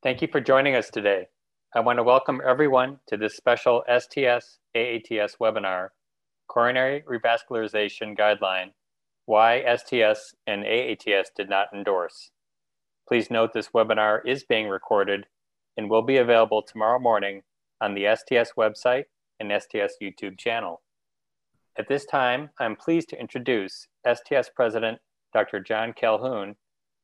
[0.00, 1.26] Thank you for joining us today.
[1.74, 5.88] I want to welcome everyone to this special STS AATS webinar,
[6.46, 8.74] Coronary Revascularization Guideline,
[9.26, 12.30] why STS and AATS did not endorse.
[13.08, 15.26] Please note this webinar is being recorded
[15.76, 17.42] and will be available tomorrow morning
[17.80, 19.06] on the STS website
[19.40, 20.80] and STS YouTube channel.
[21.76, 25.00] At this time, I'm pleased to introduce STS President
[25.34, 25.58] Dr.
[25.58, 26.54] John Calhoon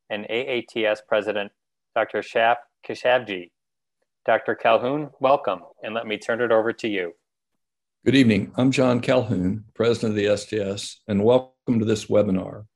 [0.09, 1.51] and AATS President
[1.97, 2.21] Dr.
[2.21, 2.55] Shaf
[2.87, 3.51] Keshavjee.
[4.27, 4.57] Dr.
[4.63, 7.13] Calhoon, welcome, and let me turn it over to you.
[8.05, 8.53] Good evening.
[8.57, 12.67] I'm John Calhoon, President of the STS, and welcome to this webinar.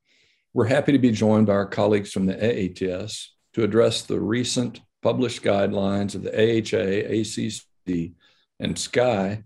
[0.55, 4.81] We're happy to be joined by our colleagues from the AATS to address the recent
[5.03, 8.13] published guidelines of the AHA, ACC,
[8.61, 9.45] and SCAI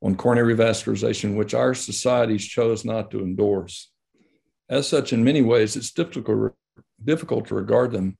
[0.00, 3.90] on coronary revascularization, which our societies chose not to endorse.
[4.68, 6.54] As such, in many ways, it's difficult,
[7.04, 8.16] difficult to regard them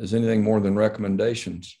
[0.00, 1.78] as anything more than recommendations.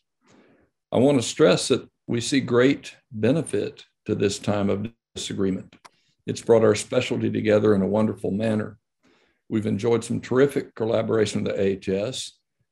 [0.92, 5.74] I want to stress that we see great benefit to this time of disagreement.
[6.26, 8.78] It's brought our specialty together in a wonderful manner.
[9.48, 12.30] We've enjoyed some terrific collaboration with the AATS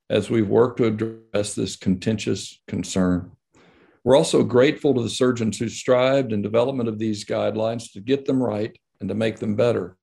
[0.08, 3.33] as we've worked to address this contentious concern.
[4.05, 8.25] We're also grateful to the surgeons who strived in development of these guidelines to get
[8.25, 9.97] them right and to make them better,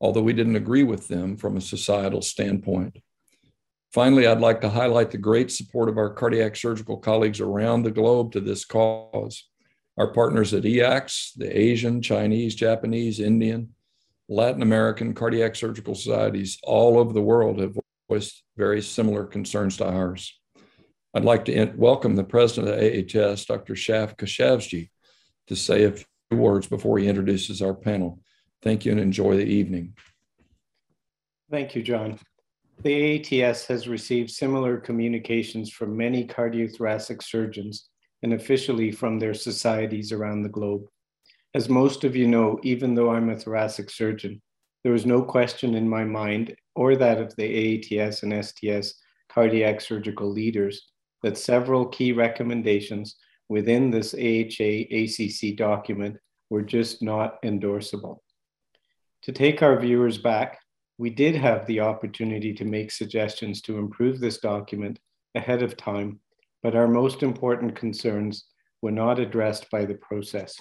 [0.00, 2.98] although we didn't agree with them from a societal standpoint.
[3.94, 7.92] Finally, I'd like to highlight the great support of our cardiac surgical colleagues around the
[7.92, 9.48] globe to this cause.
[9.96, 13.72] Our partners at EACTS, the Asian, Chinese, Japanese, Indian,
[14.28, 17.78] Latin American cardiac surgical societies all over the world have
[18.08, 20.40] voiced very similar concerns to ours.
[21.14, 23.74] I'd like to welcome the president of AATS, Dr.
[23.74, 24.90] Shaf Keshavjee,
[25.46, 28.18] to say a few words before he introduces our panel.
[28.60, 29.94] Thank you and enjoy the evening.
[31.48, 32.18] Thank you, John.
[32.82, 37.88] The AATS has received similar communications from many cardiothoracic surgeons
[38.22, 40.82] and officially from their societies around the globe.
[41.54, 44.42] As most of you know, even though I'm a thoracic surgeon,
[44.82, 49.80] there is no question in my mind or that of the AATS and STS cardiac
[49.80, 50.90] surgical leaders
[51.22, 53.16] that several key recommendations
[53.48, 56.16] within this AHA ACC document
[56.50, 58.18] were just not endorsable.
[59.22, 60.58] To take our viewers back,
[60.98, 65.00] we did have the opportunity to make suggestions to improve this document
[65.34, 66.20] ahead of time,
[66.62, 68.46] but our most important concerns
[68.80, 70.60] were not addressed by the process.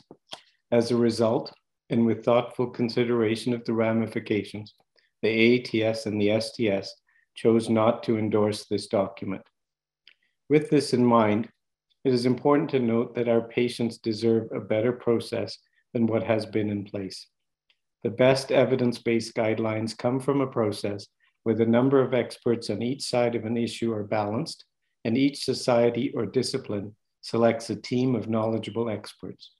[0.72, 1.54] As a result,
[1.90, 4.74] and with thoughtful consideration of the ramifications,
[5.22, 6.96] the AATS and the STS
[7.36, 9.44] chose not to endorse this document.
[10.50, 11.50] With this in mind,
[12.04, 15.58] it is important to note that our patients deserve a better process
[15.94, 17.28] than what has been in place.
[18.03, 21.08] The best evidence based guidelines come from a process
[21.44, 24.66] where the number of experts on each side of an issue are balanced,
[25.06, 29.52] and each society or discipline selects a team of knowledgeable experts.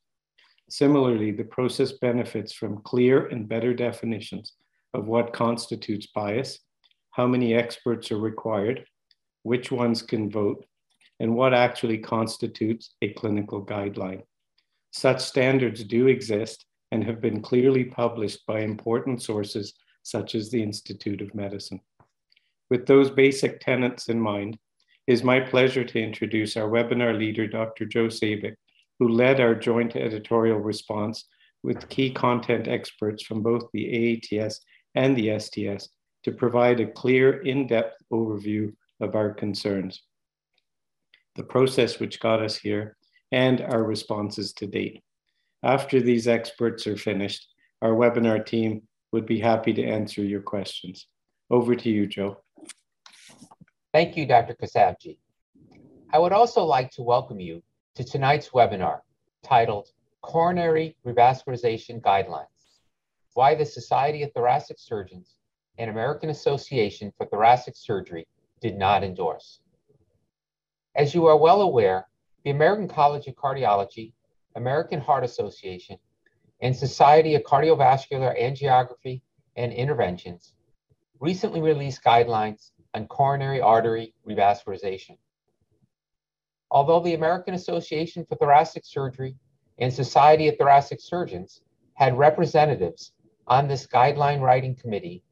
[0.70, 4.54] Similarly, the process benefits from clear and better definitions
[4.94, 6.60] of what constitutes bias,
[7.12, 8.86] how many experts are required,
[9.44, 10.66] which ones can vote,
[11.20, 14.24] and what actually constitutes a clinical guideline.
[14.92, 19.74] Such standards do exist, and have been clearly published by important sources
[20.04, 21.82] such as the Institute of Medicine.
[22.70, 24.60] With those basic tenets in mind,
[25.08, 27.86] it is my pleasure to introduce our webinar leader, Dr.
[27.86, 28.54] Joe Sabik,
[29.00, 31.26] who led our joint editorial response
[31.64, 33.86] with key content experts from both the
[34.32, 34.60] AATS
[34.94, 35.90] and the STS
[36.26, 40.04] to provide a clear, in-depth overview of our concerns,
[41.34, 42.96] the process which got us here,
[43.32, 45.02] and our responses to date.
[45.64, 47.48] After these experts are finished,
[47.82, 48.82] our webinar team
[49.14, 51.08] would be happy to answer your questions.
[51.50, 52.44] Over to you, Joe.
[53.94, 54.56] Thank you, Dr.
[54.56, 55.18] Keshavjee.
[56.12, 57.64] I would also like to welcome you
[57.96, 59.00] to tonight's webinar
[59.42, 59.88] titled
[60.22, 62.82] Coronary Revascularization Guidelines,
[63.34, 65.38] Why the Society of Thoracic Surgeons
[65.78, 68.28] and American Association for Thoracic Surgery
[68.60, 69.62] did not endorse.
[70.96, 72.08] As you are well aware,
[72.44, 74.12] the American College of Cardiology
[74.56, 75.98] American Heart Association,
[76.62, 79.22] and Society of Cardiovascular Angiography
[79.56, 80.54] and Interventions
[81.20, 85.18] recently released guidelines on coronary artery revascularization.
[86.72, 89.36] Although the American Association for Thoracic Surgery
[89.78, 91.62] and Society of Thoracic Surgeons
[91.94, 93.14] had representatives
[93.48, 95.24] on this guideline writing committee,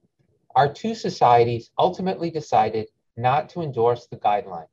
[0.55, 2.87] our two societies ultimately decided
[3.17, 4.67] not to endorse the guidelines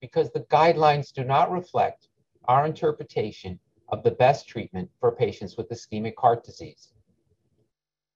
[0.00, 2.08] because the guidelines do not reflect
[2.48, 3.58] our interpretation
[3.88, 6.92] of the best treatment for patients with ischemic heart disease.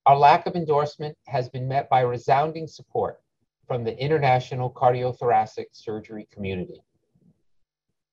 [0.06, 3.20] Our lack of endorsement has been met by resounding support
[3.66, 6.82] from the international cardiothoracic surgery community.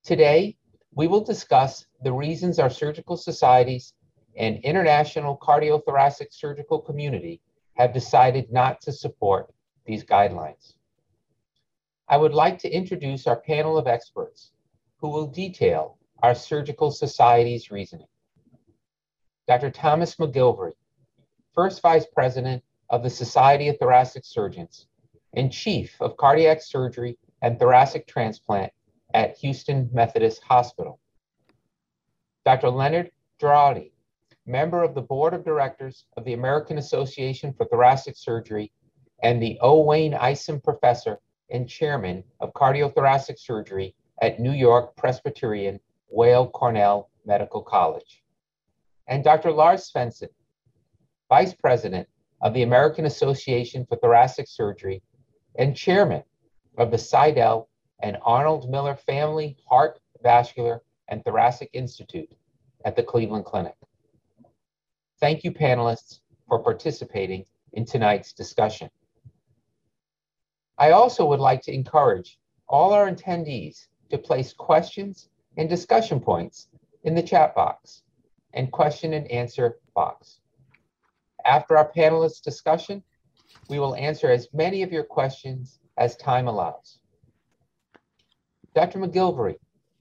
[0.04, 0.58] Today,
[0.94, 3.94] we will discuss the reasons our surgical societies
[4.38, 7.42] and international cardiothoracic surgical community
[7.76, 9.54] have decided not to support
[9.86, 10.74] these guidelines.
[12.08, 14.52] I would like to introduce our panel of experts
[14.98, 18.07] who will detail our surgical society's reasoning.
[19.48, 19.69] Dr.
[19.69, 20.72] Thomas MacGillivray,
[21.54, 24.88] first vice president of the Society of Thoracic Surgeons
[25.36, 28.74] and chief of cardiac surgery and thoracic transplant
[29.13, 31.00] at Houston Methodist Hospital.
[32.44, 32.71] Dr.
[32.71, 33.92] Leonard Girardi,
[34.48, 38.71] member of the board of directors of the American Association for Thoracic Surgery
[39.21, 39.81] and the O.
[39.81, 41.19] Wayne Isom Professor
[41.51, 43.94] and chairman of cardiothoracic surgery
[44.24, 45.80] at New York Presbyterian
[46.10, 48.24] Weill Cornell Medical College.
[49.07, 49.52] And Dr.
[49.52, 50.30] Lars Svensson,
[51.30, 52.07] vice president
[52.42, 55.02] of the American Association for Thoracic Surgery
[55.57, 56.24] and chairman
[56.78, 57.68] of the Sydell
[58.02, 62.30] and Arnold Miller Family Heart, Vascular, and Thoracic Institute
[62.84, 63.75] at the Cleveland Clinic.
[65.19, 68.90] Thank you, panelists, for participating in tonight's discussion.
[70.78, 72.38] I also would like to encourage
[72.68, 76.68] all our attendees to place questions and discussion points
[77.04, 78.04] in the chat box
[78.54, 80.40] and question and answer box.
[81.46, 83.04] After our panelists' discussion,
[83.69, 87.00] we will answer as many of your questions as time allows.
[88.74, 89.00] Dr.
[89.00, 89.56] MacGillivray,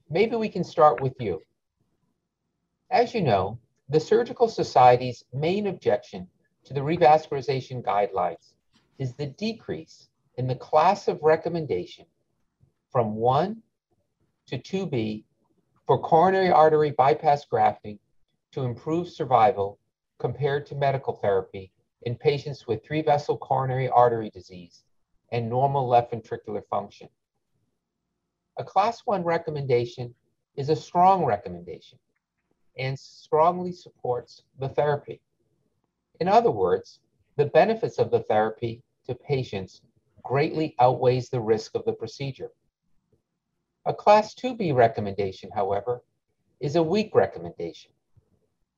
[0.09, 1.41] maybe we can start with you.
[2.91, 3.59] As you know,
[3.89, 6.27] the Surgical Society's main objection
[6.65, 8.53] to the revascularization guidelines
[8.97, 12.05] is the decrease in the class of recommendation
[12.91, 13.61] from 1
[14.47, 15.23] to 2B
[15.85, 17.99] for coronary artery bypass grafting
[18.51, 19.79] to improve survival
[20.19, 21.71] compared to medical therapy
[22.03, 24.83] in patients with three vessel coronary artery disease
[25.31, 27.09] and normal left ventricular function.
[28.57, 30.13] A class 1 recommendation
[30.55, 31.99] is a strong recommendation
[32.77, 35.21] and strongly supports the therapy.
[36.19, 36.99] In other words,
[37.37, 39.81] the benefits of the therapy to patients
[40.23, 42.51] greatly outweighs the risk of the procedure.
[43.85, 46.01] A Class 2B recommendation, however,
[46.59, 47.91] is a weak recommendation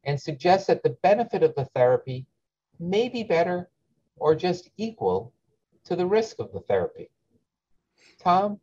[0.03, 2.25] and suggests that the benefit of the therapy
[2.79, 3.69] may be better
[4.17, 5.33] or just equal
[5.85, 7.09] to the risk of the therapy.
[8.19, 8.59] Tom,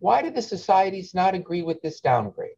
[0.00, 2.56] why did the societies not agree with this downgrade?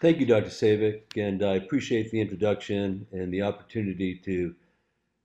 [0.00, 0.50] Thank you, Dr.
[0.50, 4.54] Sabik, and I appreciate the introduction and the opportunity to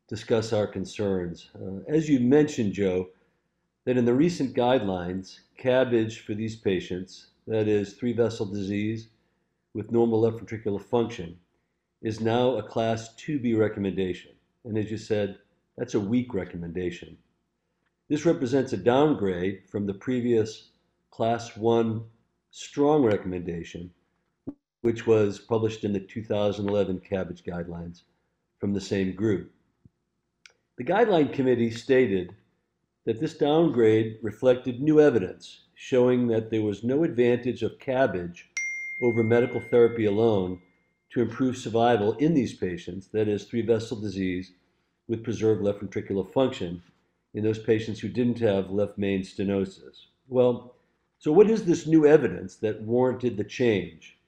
[0.07, 1.49] discuss our concerns.
[1.55, 3.09] Uh, as you mentioned, Joe,
[3.85, 9.09] that in the recent guidelines, CABG for these patients, that is three vessel disease
[9.73, 11.37] with normal left ventricular function,
[12.01, 14.31] is now a class 2B recommendation.
[14.65, 15.37] And as you said,
[15.77, 17.17] that's a weak recommendation.
[18.09, 20.71] This represents a downgrade from the previous
[21.11, 22.03] class 1
[22.51, 23.91] strong recommendation,
[24.81, 28.03] which was published in the 2011 CABG guidelines
[28.59, 29.51] from the same group.
[30.77, 32.35] The guideline committee stated
[33.09, 38.51] that this downgrade reflected new evidence showing that there was no advantage of cabbage
[39.01, 40.61] over medical therapy alone
[41.09, 44.51] to improve survival in these patients, that is, three vessel disease
[45.07, 46.83] with preserved left ventricular function,
[47.33, 50.05] in those patients who didn't have left main stenosis.
[50.27, 50.75] Well,
[51.17, 54.19] so what is this new evidence that warranted the change?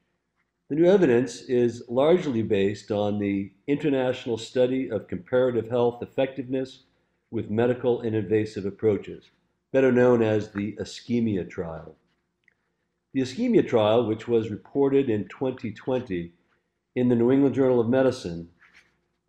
[0.69, 6.85] The new evidence is largely based on the international study of comparative health effectiveness
[7.31, 9.31] with medical and invasive approaches,
[9.71, 11.95] better known as the ischemia trial.
[13.13, 16.33] The ischemia trial, which was reported in 2020
[16.95, 18.49] in the New England Journal of Medicine,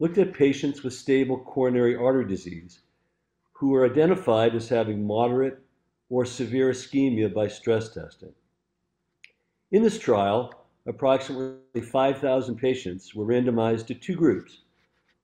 [0.01, 2.81] looked at patients with stable coronary artery disease
[3.53, 5.61] who were identified as having moderate
[6.11, 8.33] or severe ischemia by stress testing.
[9.71, 10.53] In this trial,
[10.87, 14.63] approximately 5,000 patients were randomized to two groups.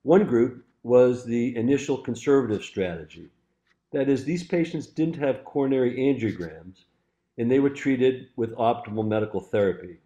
[0.03, 3.29] One group was the initial conservative strategy.
[3.93, 6.85] That is, these patients didn't have coronary angiograms
[7.39, 9.99] and they were treated with optimal medical therapy.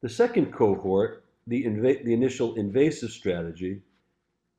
[0.00, 3.82] The second cohort, the, inv- the initial invasive strategy,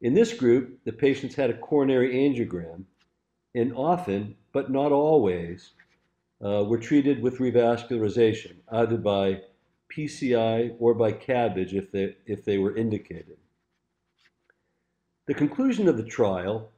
[0.01, 2.83] in this group, the patients had a coronary angiogram
[3.53, 5.71] and often, but not always,
[6.43, 9.41] uh, were treated with revascularization, either by
[9.89, 13.37] PCI, or by CABG if they, if they were indicated.
[15.29, 16.71] The conclusion of the trial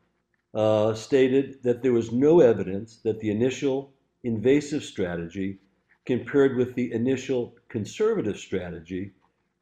[0.53, 3.93] uh, stated that there was no evidence that the initial
[4.25, 5.59] invasive strategy
[6.05, 9.13] compared with the initial conservative strategy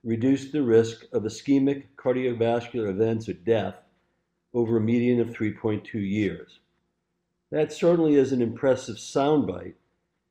[0.04, 3.76] reduced the risk of ischemic cardiovascular events or death
[4.56, 6.58] over a median of 3.2 years.
[7.52, 9.76] That certainly is an impressive soundbite,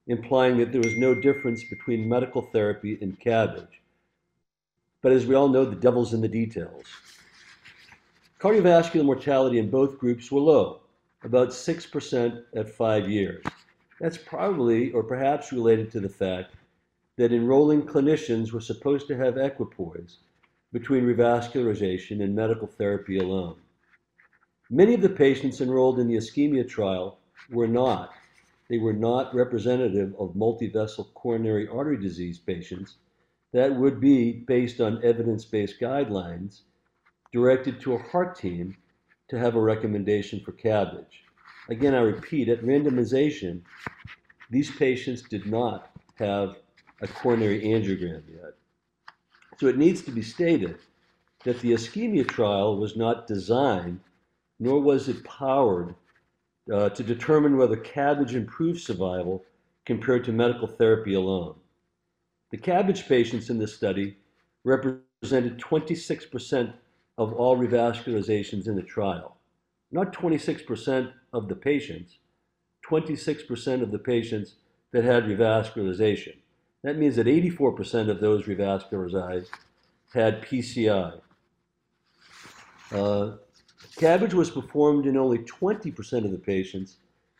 [0.08, 3.82] implying that there was no difference between medical therapy and cabbage.
[5.00, 6.82] But as we all know, the devil's in the details.
[8.38, 10.78] Cardiovascular mortality in both groups were low,
[11.24, 13.44] about 6% at five years.
[14.00, 16.54] That's probably or perhaps related to the fact
[17.16, 20.18] that enrolling clinicians were supposed to have equipoise
[20.72, 23.56] between revascularization and medical therapy alone.
[24.70, 27.18] Many of the patients enrolled in the ischemia trial
[27.50, 28.12] were not.
[28.70, 32.98] They were not representative of multivessel coronary artery disease patients
[33.52, 36.60] that would be based on evidence based guidelines
[37.32, 38.76] directed to a heart team
[39.28, 41.24] to have a recommendation for cabbage.
[41.68, 43.60] Again, I repeat, at randomization,
[44.50, 46.56] these patients did not have
[47.02, 48.54] a coronary angiogram yet.
[49.58, 50.78] So it needs to be stated
[51.44, 54.00] that the ischemia trial was not designed,
[54.58, 55.94] nor was it powered
[56.72, 59.44] uh, to determine whether cabbage improved survival
[59.84, 61.54] compared to medical therapy alone.
[62.50, 64.16] The cabbage patients in this study
[64.64, 66.72] represented 26%
[67.18, 69.36] of all revascularizations in the trial.
[69.90, 72.18] Not 26% of the patients,
[72.88, 74.54] 26% of the patients
[74.92, 76.36] that had revascularization.
[76.84, 79.48] That means that 84% of those revascularized
[80.14, 81.20] had PCI.
[82.92, 83.32] Uh,
[83.96, 86.98] CABG was performed in only 20% of the patients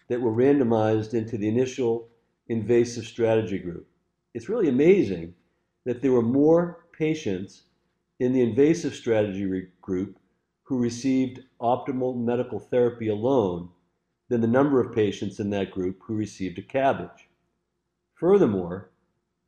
[0.09, 2.09] that were randomized into the initial
[2.49, 3.87] invasive strategy group.
[4.35, 5.35] It's really amazing
[5.85, 7.63] that there were more patients
[8.19, 10.19] in the invasive strategy group
[10.65, 13.69] who received optimal medical therapy alone
[14.29, 17.29] than the number of patients in that group who received a cabbage.
[18.15, 18.91] Furthermore,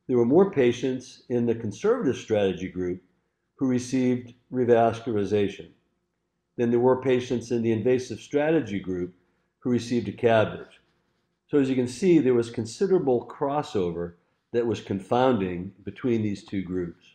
[0.07, 3.01] there were more patients in the conservative strategy group
[3.55, 5.69] who received revascularization
[6.57, 9.13] than there were patients in the invasive strategy group
[9.59, 10.81] who received a cabbage.
[11.47, 14.13] So as you can see, there was considerable crossover
[14.53, 17.05] that was confounding between these two groups.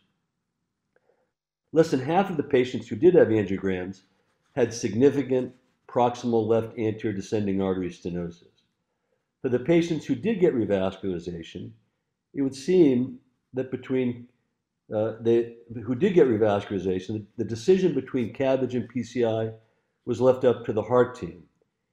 [1.76, 4.00] Less than half of the patients who did have angiograms
[4.54, 5.54] had significant
[5.87, 8.62] proximal left anterior descending artery stenosis.
[9.42, 11.73] For the patients who did get revascularization,
[12.33, 13.18] it would seem
[13.52, 14.26] that between
[14.90, 19.52] uh, they, who did get revascularization, the decision between CABG and PCI
[20.06, 21.42] was left up to the heart team.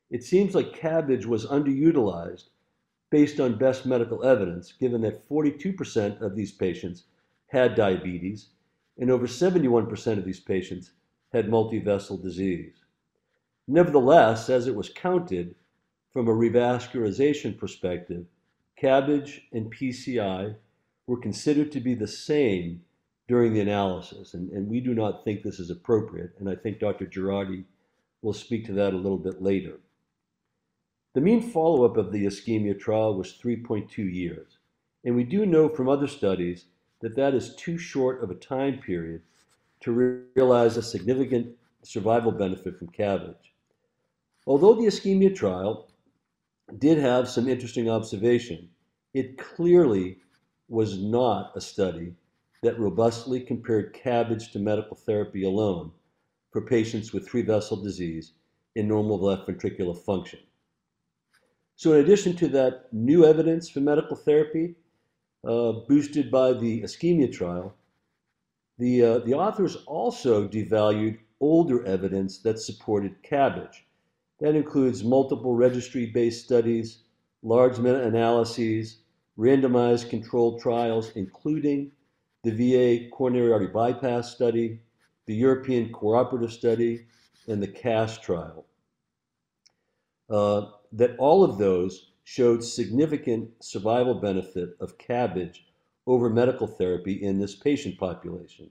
[0.10, 2.46] It seems like CABG was underutilized
[3.12, 7.04] based on best medical evidence, given that 42% of these patients
[7.48, 8.48] had diabetes
[8.98, 10.92] and over 71% of these patients
[11.32, 12.76] had multivessel disease.
[13.68, 15.56] Nevertheless, as it was counted
[16.12, 18.26] from a revascularization perspective,
[18.82, 20.56] CABG and PCI
[21.08, 22.82] were considered to be the same
[23.28, 26.80] during the analysis, and, and we do not think this is appropriate, and I think
[26.80, 27.06] Dr.
[27.06, 27.64] Girardi
[28.22, 29.80] will speak to that a little bit later.
[31.14, 34.58] The mean follow-up of the ischemia trial was 3.2 years,
[35.06, 36.66] and we do know from other studies
[37.03, 39.22] that that is too short of a time period
[39.81, 39.91] to
[40.36, 43.36] realize a significant survival benefit from CABG.
[44.48, 45.91] Although the ischemia trial
[46.79, 48.69] did have some interesting observation,
[49.13, 50.19] it clearly
[50.69, 52.13] was not a study
[52.62, 55.91] that robustly compared CABG to medical therapy alone
[56.51, 58.31] for patients with three vessel disease
[58.75, 60.39] in normal left ventricular function.
[61.75, 64.75] So, in addition to that new evidence for medical therapy,
[65.44, 67.76] uh, boosted by the ischemia trial,
[68.78, 73.86] the, uh, the authors also devalued older evidence that supported cabbage.
[74.40, 77.04] That includes multiple registry based studies,
[77.42, 79.00] large meta analyses,
[79.38, 81.92] randomized controlled trials, including
[82.44, 84.80] the VA coronary artery bypass study,
[85.26, 87.06] the European cooperative study,
[87.48, 88.66] and the CASS trial.
[90.30, 95.65] Uh, that all of those showed significant survival benefit of cabbage
[96.08, 98.70] over medical therapy in this patient population.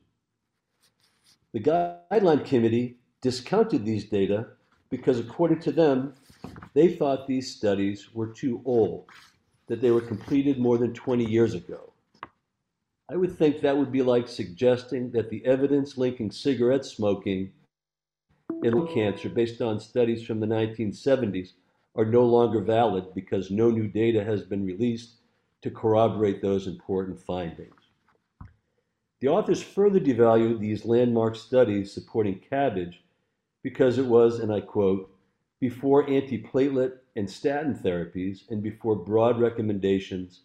[1.52, 4.48] The guideline committee discounted these data
[4.90, 6.14] because, according to them,
[6.74, 9.06] they thought these studies were too old,
[9.66, 11.92] that they were completed more than 20 years ago.
[13.10, 17.52] I would think that would be like suggesting that the evidence linking cigarette smoking
[18.62, 21.50] and cancer based on studies from the 1970s
[21.94, 25.16] are no longer valid because no new data has been released
[25.60, 27.74] to corroborate those important findings.
[29.20, 33.04] The authors further devalued these landmark studies supporting cabbage
[33.62, 35.14] because it was, and I quote,
[35.60, 40.40] before antiplatelet and statin therapies and before broad recommendations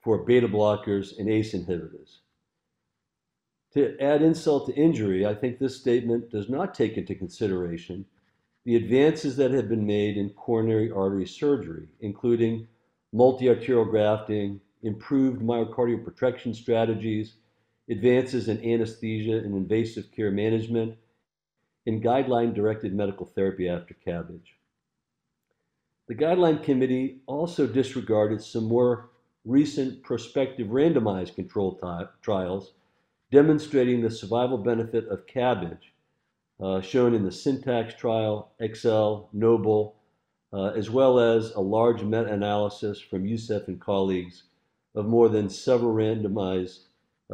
[0.00, 2.18] for beta blockers and ACE inhibitors.
[3.74, 8.04] To add insult to injury, I think this statement does not take into consideration
[8.64, 12.66] the advances that have been made in coronary artery surgery, including
[13.12, 17.34] multi-arterial grafting, improved myocardial protection strategies,
[17.90, 20.96] advances in anesthesia and invasive care management,
[21.86, 24.40] and guideline-directed medical therapy after CABG.
[26.06, 29.10] The guideline committee also disregarded some more
[29.44, 31.82] recent prospective randomized controlled
[32.22, 32.74] trials
[33.32, 35.78] demonstrating the survival benefit of CABG,
[36.62, 39.96] uh, shown in the Syntax trial, Excel, Noble,
[40.52, 44.44] uh, as well as a large meta-analysis from Yusuf and colleagues
[44.94, 46.84] of more than several randomized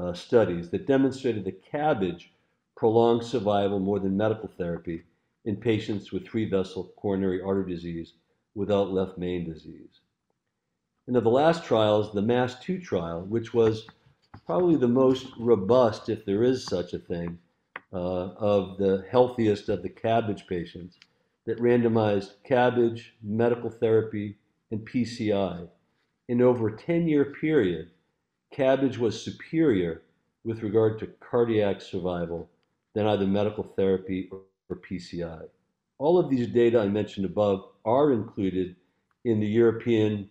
[0.00, 2.32] uh, studies that demonstrated that cabbage
[2.74, 5.02] prolonged survival more than medical therapy
[5.44, 8.14] in patients with three vessel coronary artery disease
[8.54, 10.00] without left main disease.
[11.06, 13.86] And of the last trials, the MASS2 trial, which was
[14.46, 17.38] probably the most robust, if there is such a thing,
[17.92, 20.98] uh, of the healthiest of the cabbage patients
[21.46, 24.36] that randomized cabbage, medical therapy,
[24.70, 25.68] and PCI.
[26.28, 27.90] In over a 10 year period,
[28.52, 30.02] cabbage was superior
[30.44, 32.50] with regard to cardiac survival
[32.94, 35.48] than either medical therapy or, or PCI.
[35.98, 38.76] All of these data I mentioned above are included
[39.24, 40.30] in the European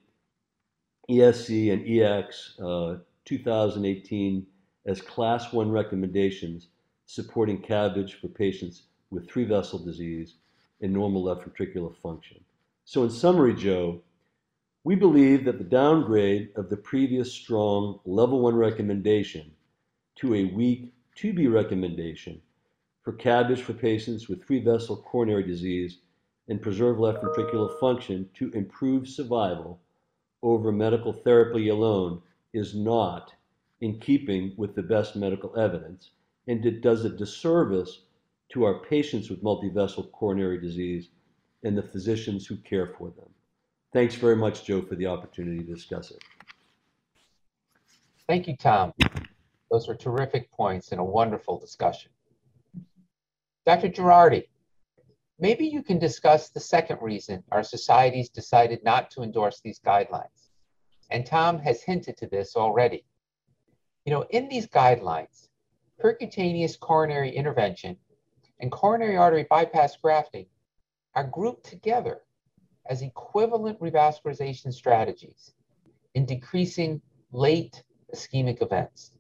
[1.10, 4.46] ESC and EACTS uh, 2018
[4.86, 6.68] as class one recommendations
[7.08, 10.36] supporting CABG for patients with three vessel disease
[10.82, 12.40] and normal left ventricular function.
[12.86, 14.02] So in summary, Joe,
[14.84, 19.52] we believe that the downgrade of the previous strong level one recommendation
[20.18, 22.42] to a weak 2B recommendation
[23.04, 26.00] for CABG for patients with three vessel coronary disease
[26.50, 29.80] and preserved left ventricular function to improve survival
[30.44, 32.22] over medical therapy alone
[32.54, 33.34] is not
[33.82, 36.12] in keeping with the best medical evidence,
[36.48, 38.04] and it does a disservice
[38.50, 41.10] to our patients with multivessel coronary disease
[41.64, 43.30] and the physicians who care for them.
[43.94, 46.24] Thanks very much, Joe, for the opportunity to discuss it.
[48.28, 48.94] Thank you, Tom.
[49.72, 52.12] Those were terrific points and a wonderful discussion.
[53.66, 53.90] Dr.
[53.90, 54.48] Girardi,
[55.40, 60.50] maybe you can discuss the second reason our societies decided not to endorse these guidelines.
[61.10, 63.06] And Tom has hinted to this already.
[64.06, 65.47] You know, in these guidelines,
[66.02, 67.98] percutaneous coronary intervention
[68.60, 70.46] and coronary artery bypass grafting
[71.16, 72.22] are grouped together
[72.90, 75.54] as equivalent revascularization strategies
[76.14, 77.84] in decreasing late
[78.14, 79.12] ischemic events.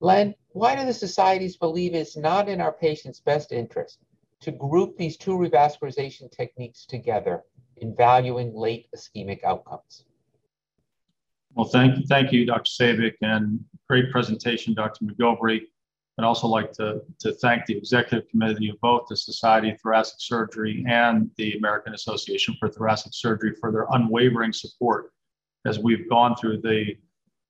[0.00, 3.98] Len, why do the societies believe it's not in our patients' best interest
[4.40, 7.44] to group these two revascularization techniques together
[7.76, 10.06] in valuing late ischemic outcomes?
[11.54, 12.70] Well, thank you, thank you, Dr.
[12.70, 15.04] Sabik, and great presentation, Dr.
[15.04, 15.62] MacGillivray.
[16.18, 20.16] I'd also like to, to thank the executive committee of both the Society of Thoracic
[20.18, 25.12] Surgery and the American Association for Thoracic Surgery for their unwavering support
[25.66, 26.96] as we've gone through the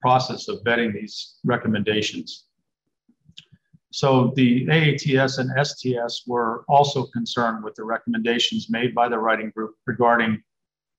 [0.01, 2.47] process of vetting these recommendations.
[3.93, 9.51] So the AATS and STS were also concerned with the recommendations made by the writing
[9.51, 10.43] group regarding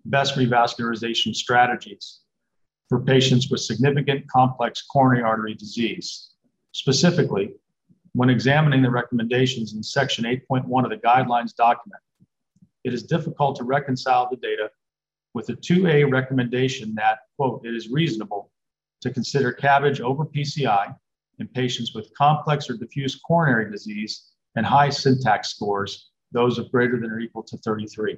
[0.05, 2.19] best revascularization strategies
[2.91, 6.31] for patients with significant complex coronary artery disease.
[6.73, 7.53] Specifically,
[8.11, 12.01] when examining the recommendations in section 8.1 of the guidelines document,
[12.83, 14.69] it is difficult to reconcile the data
[15.33, 18.51] with the 2A recommendation that, quote, it is reasonable
[18.99, 20.93] to consider CABG over PCI
[21.39, 26.99] in patients with complex or diffuse coronary disease and high syntax scores, those of greater
[26.99, 28.17] than or equal to 33.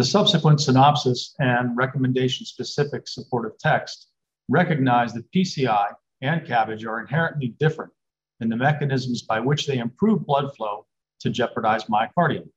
[0.00, 4.08] The subsequent synopsis and recommendation specific supportive text
[4.48, 7.92] recognize that PCI and cabbage are inherently different
[8.40, 10.86] in the mechanisms by which they improve blood flow
[11.20, 12.48] to jeopardize myocardium.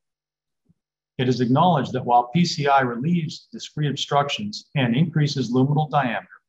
[1.18, 6.40] It is acknowledged that while PCI relieves discrete obstructions and increases luminal diameter,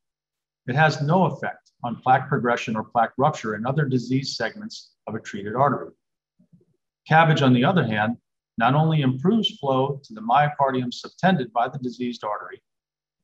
[0.65, 5.15] it has no effect on plaque progression or plaque rupture in other disease segments of
[5.15, 5.91] a treated artery.
[7.05, 8.15] Cabbage, on the other hand,
[8.57, 12.61] not only improves flow to the myocardium subtended by the diseased artery,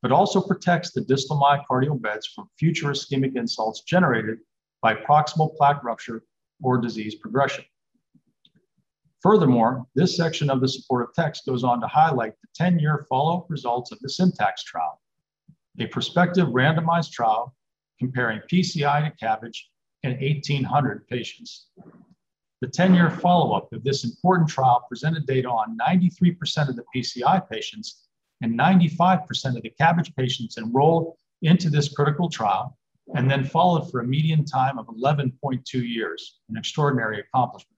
[0.02, 4.39] but also protects the distal myocardial beds from future ischemic insults generated
[4.82, 6.24] by proximal plaque rupture
[6.63, 7.63] or disease progression.
[9.22, 13.38] Furthermore, this section of the supportive text goes on to highlight the 10 year follow
[13.38, 15.00] up results of the Syntax trial,
[15.80, 17.56] a prospective randomized trial
[18.00, 19.56] comparing PCI to CABG
[20.04, 21.67] in 1,800 patients.
[22.62, 26.84] The 10 year follow up of this important trial presented data on 93% of the
[26.95, 28.08] PCI patients
[28.41, 32.78] and 95% of the CABG patients enrolled into this critical trial
[33.15, 37.78] and then followed for a median time of 11.2 years, an extraordinary accomplishment.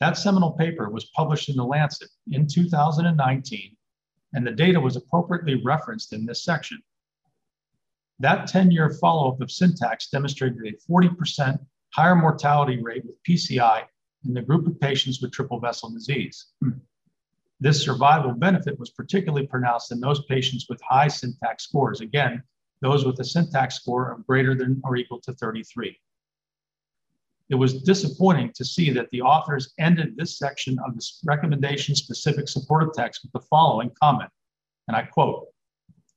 [0.00, 3.76] That seminal paper was published in The Lancet in 2019,
[4.32, 6.80] and the data was appropriately referenced in this section.
[8.20, 11.58] That 10 year follow up of syntax demonstrated a 40%
[11.92, 13.84] higher mortality rate with PCI
[14.26, 16.46] in the group of patients with triple vessel disease.
[16.62, 16.70] Hmm.
[17.60, 22.00] This survival benefit was particularly pronounced in those patients with high syntax scores.
[22.00, 22.42] Again,
[22.80, 25.98] those with a syntax score of greater than or equal to 33.
[27.50, 32.48] It was disappointing to see that the authors ended this section of the recommendation specific
[32.48, 34.30] supportive text with the following comment,
[34.86, 35.48] and I quote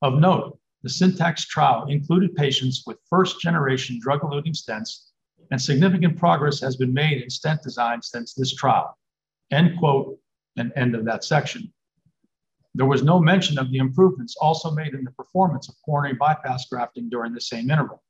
[0.00, 5.08] Of note, the syntax trial included patients with first generation drug eluting stents,
[5.50, 8.96] and significant progress has been made in stent design since this trial.
[9.50, 10.18] End quote,
[10.56, 11.72] and end of that section.
[12.74, 16.66] There was no mention of the improvements also made in the performance of coronary bypass
[16.66, 18.02] grafting during the same interval.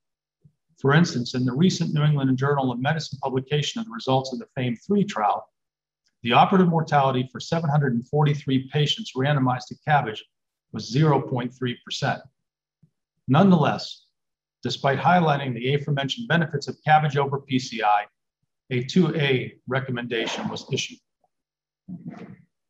[0.78, 4.38] For instance, in the recent New England Journal of Medicine publication of the results of
[4.38, 5.48] the FAME3 trial,
[6.22, 10.18] the operative mortality for 743 patients randomized to CABG
[10.72, 12.22] was 0.3%.
[13.28, 14.03] Nonetheless,
[14.64, 18.04] despite highlighting the aforementioned benefits of cabbage over PCI,
[18.70, 20.98] a 2A recommendation was issued.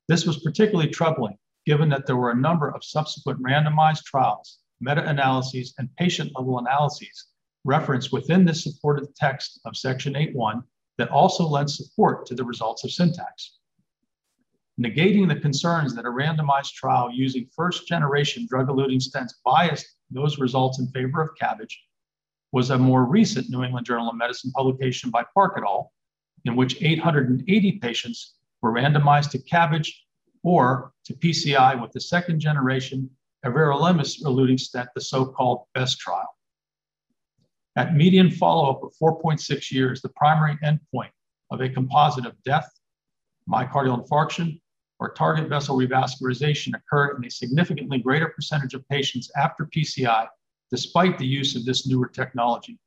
[0.08, 5.08] This was particularly troubling given that there were a number of subsequent randomized trials, meta
[5.08, 7.28] analyses, and patient level analyses
[7.64, 10.62] referenced within the supported text of Section 8.1
[10.98, 13.58] that also lend support to the results of syntax.
[14.78, 20.38] Negating the concerns that a randomized trial using first generation drug eluting stents biased those
[20.38, 21.84] results in favor of cabbage
[22.52, 25.92] was a more recent New England Journal of Medicine publication by Park et al.,
[26.44, 30.04] in which 880 patients were randomized to cabbage
[30.42, 33.10] or to PCI with the second generation
[33.44, 36.28] everolimus eluting stent, the so called BEST trial.
[37.76, 41.10] At median follow up of 4.6 years, the primary endpoint
[41.50, 42.70] of a composite of death,
[43.50, 44.60] myocardial infarction,
[45.04, 50.26] or target vessel revascularization occurred in a significantly greater percentage of patients after PCI,
[50.70, 52.78] despite the use of this newer technology.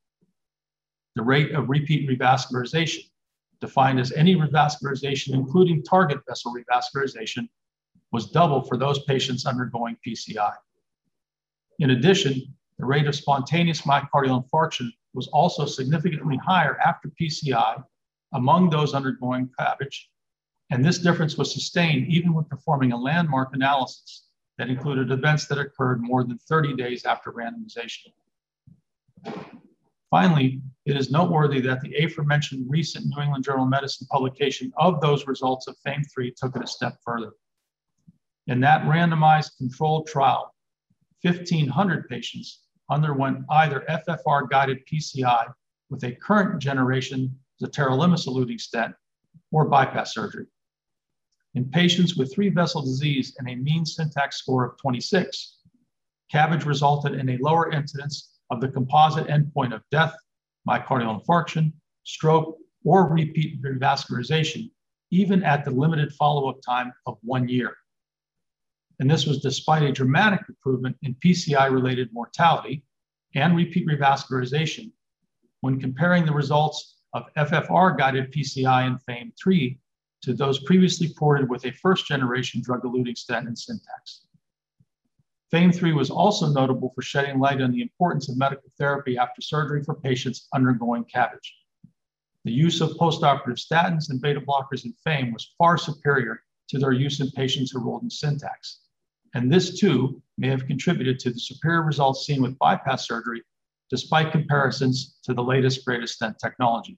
[1.16, 3.04] The rate of repeat revascularization,
[3.62, 7.48] defined as any revascularization, including target vessel revascularization,
[8.12, 10.54] was double for those patients undergoing PCI.
[11.78, 12.34] In addition,
[12.80, 17.84] the rate of spontaneous myocardial infarction was also significantly higher after PCI
[18.34, 19.94] among those undergoing CABG,
[20.70, 24.28] and this difference was sustained even when performing a landmark analysis
[24.58, 28.12] that included events that occurred more than 30 days after randomization.
[30.10, 35.02] Finally, it is noteworthy that the aforementioned recent New England Journal of Medicine publication of
[35.02, 37.32] those results of FAME3 took it a step further.
[38.48, 40.54] In that randomized controlled trial,
[41.22, 45.52] 1,500 patients underwent either FFR guided PCI
[45.90, 48.96] with a current generation zotarolimus eluting stent
[49.52, 50.46] or bypass surgery.
[51.56, 55.60] In patients with three vessel disease and a mean syntax score of 26,
[56.34, 60.16] CABG resulted in a lower incidence of the composite endpoint of death,
[60.68, 61.72] myocardial infarction,
[62.04, 64.70] stroke, or repeat revascularization,
[65.12, 67.76] even at the limited follow up time of one year.
[69.00, 72.84] And this was despite a dramatic improvement in PCI related mortality
[73.36, 74.92] and repeat revascularization.
[75.62, 79.80] When comparing the results of FFR guided PCI in FAME 3
[80.24, 84.26] to those previously ported with a first generation drug eluting stent and syntax.
[85.52, 89.42] FAME 3 was also notable for shedding light on the importance of medical therapy after
[89.42, 91.40] surgery for patients undergoing CABG.
[92.44, 96.92] The use of postoperative statins and beta blockers in FAME was far superior to their
[96.92, 98.82] use in patients enrolled in syntax.
[99.36, 103.44] And this too may have contributed to the superior results seen with bypass surgery,
[103.90, 106.98] despite comparisons to the latest, greatest stent technology.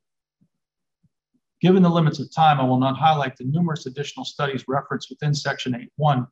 [1.61, 5.33] Given the limits of time, I will not highlight the numerous additional studies referenced within
[5.33, 6.25] Section 8.1,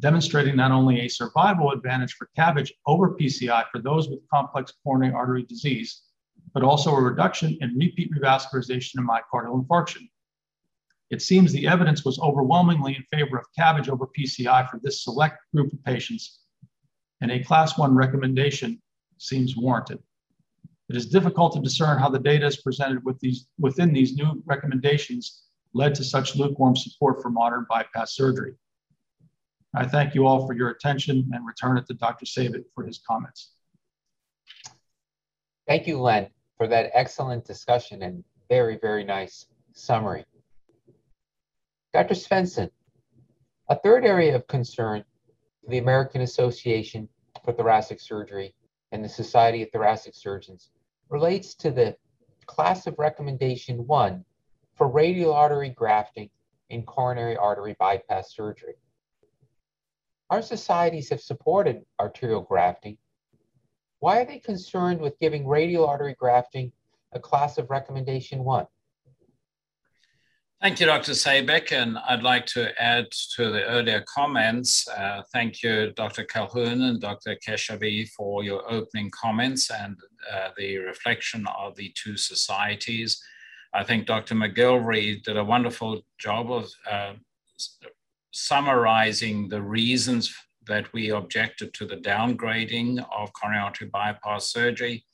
[0.00, 5.12] demonstrating not only a survival advantage for CABG over PCI for those with complex coronary
[5.12, 6.02] artery disease,
[6.54, 10.08] but also a reduction in repeat revascularization and myocardial infarction.
[11.10, 15.38] It seems the evidence was overwhelmingly in favor of CABG over PCI for this select
[15.54, 16.40] group of patients,
[17.20, 18.80] and a class one recommendation
[19.18, 19.98] seems warranted.
[20.88, 24.42] It is difficult to discern how the data is presented with these, within these new
[24.44, 28.54] recommendations led to such lukewarm support for modern bypass surgery.
[29.74, 32.26] I thank you all for your attention and return it to Dr.
[32.26, 33.52] Sabik for his comments.
[35.66, 40.26] Thank you, Len, for that excellent discussion and very, very nice summary.
[41.94, 42.14] Dr.
[42.14, 42.70] Svensson,
[43.68, 45.04] a third area of concern
[45.64, 47.08] for the American Association
[47.44, 48.54] for Thoracic Surgery
[48.92, 50.70] and the Society of Thoracic Surgeons
[51.08, 51.96] relates to the
[52.46, 54.24] class of recommendation one
[54.74, 56.30] for radial artery grafting
[56.70, 58.74] in coronary artery bypass surgery.
[60.30, 62.96] Our societies have supported arterial grafting.
[63.98, 66.72] Why are they concerned with giving radial artery grafting
[67.12, 68.66] a class of recommendation one?
[70.62, 71.10] Thank you, Dr.
[71.10, 74.86] Sabik, and I'd like to add to the earlier comments.
[74.86, 76.24] Uh, thank you, Dr.
[76.24, 77.34] Calhoon and Dr.
[77.44, 79.96] Keshavjee, for your opening comments and
[80.32, 83.20] uh, the reflection of the two societies.
[83.74, 84.36] I think Dr.
[84.36, 87.14] MacGillivray did a wonderful job of uh,
[88.30, 90.32] summarizing the reasons
[90.68, 95.04] that we objected to the downgrading of coronary artery bypass surgery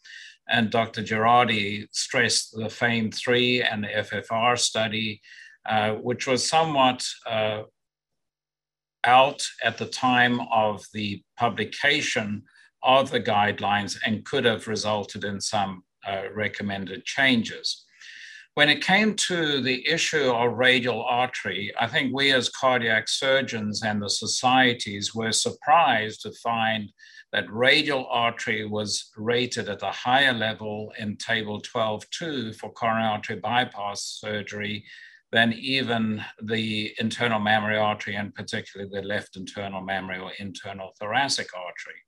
[0.48, 1.02] and Dr.
[1.02, 5.20] Girardi stressed the FAME3 and the FFR study,
[5.68, 7.62] uh, which was somewhat uh,
[9.04, 12.42] out at the time of the publication
[12.82, 17.84] of the guidelines and could have resulted in some uh, recommended changes.
[18.54, 23.82] When it came to the issue of radial artery, I think we as cardiac surgeons
[23.84, 26.90] and the societies were surprised to find
[27.32, 33.36] that radial artery was rated at a higher level in table 12.2 for coronary artery
[33.36, 34.84] bypass surgery
[35.30, 41.48] than even the internal mammary artery and particularly the left internal mammary or internal thoracic
[41.54, 42.00] artery.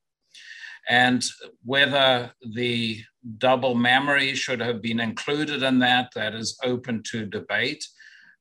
[0.88, 1.22] And
[1.62, 3.02] whether the
[3.36, 7.86] double mammary should have been included in that, that is open to debate.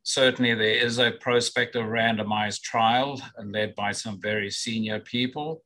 [0.03, 5.61] Certainly, there is a prospective randomized trial led by some very senior people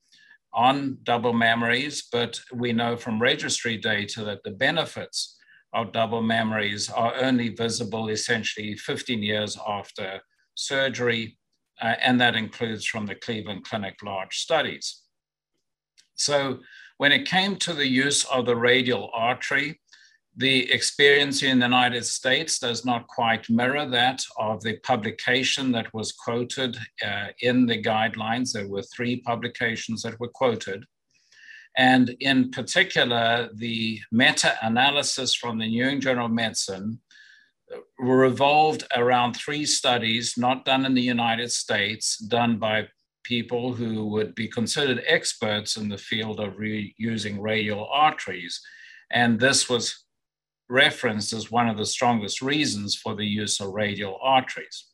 [0.54, 5.38] on double mammaries, but we know from registry data that the benefits
[5.74, 10.22] of double mammaries are only visible essentially 15 years after
[10.56, 11.38] surgery,
[11.82, 15.02] uh, and that includes from the Cleveland Clinic large studies.
[16.16, 16.60] So
[16.98, 19.80] when it came to the use of the radial artery,
[20.36, 25.94] the experience in the United States does not quite mirror that of the publication that
[25.94, 28.52] was quoted uh, in the guidelines.
[28.52, 30.86] There were three publications that were quoted.
[31.78, 37.00] And in particular, the meta analysis from the New England Journal of Medicine
[38.00, 42.88] revolved around three studies not done in the United States, done by
[43.24, 48.60] people who would be considered experts in the field of using radial arteries.
[49.12, 50.03] And this was
[50.70, 54.88] referenced as one of the strongest reasons for the use of radial arteries.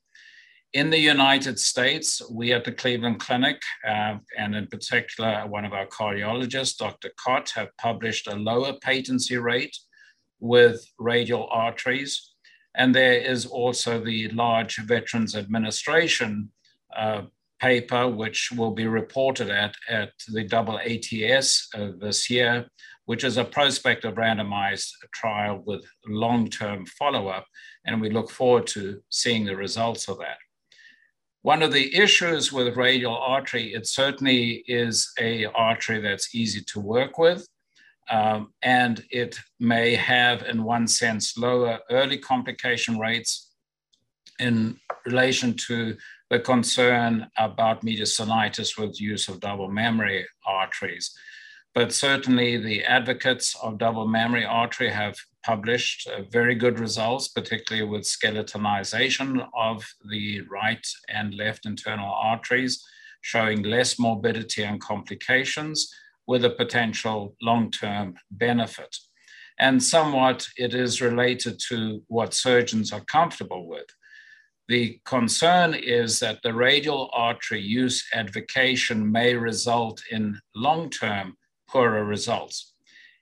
[0.73, 5.73] In the United States, we at the Cleveland Clinic, uh, and in particular, one of
[5.73, 7.09] our cardiologists, Dr.
[7.19, 9.75] Khot, have published a lower patency rate
[10.39, 12.33] with radial arteries.
[12.75, 16.51] And there is also the large Veterans Administration
[16.95, 17.23] uh,
[17.59, 22.67] paper, which will be reported at, at the double ATS uh, this year,
[23.09, 27.43] which is a prospective randomized trial with long-term follow-up,
[27.85, 30.37] and we look forward to seeing the results of that.
[31.41, 36.79] One of the issues with radial artery, it certainly is a artery that's easy to
[36.79, 37.47] work with,
[38.11, 43.55] um, and it may have, in one sense, lower early complication rates
[44.37, 45.97] in relation to
[46.29, 51.11] the concern about mediastinitis with use of double mammary arteries.
[51.75, 57.87] But certainly the advocates of double mammary artery have published uh, very good results, particularly
[57.87, 62.83] with skeletonization of the right and left internal arteries,
[63.21, 65.93] showing less morbidity and complications
[66.27, 68.95] with a potential long-term benefit.
[69.59, 73.87] And somewhat it is related to what surgeons are comfortable with.
[74.67, 81.35] The concern is that the radial artery use advocation may result in long-term
[81.71, 82.73] poorer results.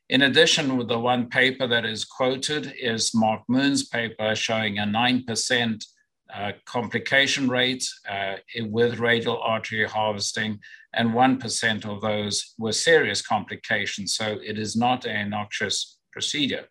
[0.09, 4.83] In addition, with the one paper that is quoted is Mark Moon's paper showing a
[4.83, 5.83] 9%
[6.33, 10.59] uh, complication rate uh, with radial artery harvesting,
[10.93, 14.15] and 1% of those were serious complications.
[14.15, 16.67] So it is not a noxious procedure.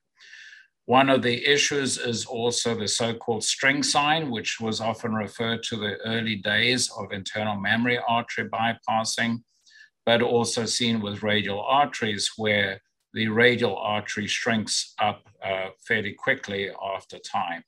[0.86, 5.76] One of the issues is also the so-called string sign, which was often referred to
[5.76, 9.38] the early days of internal mammary artery bypassing
[10.06, 12.80] but also seen with radial arteries where
[13.12, 17.62] the radial artery shrinks up uh, fairly quickly after time.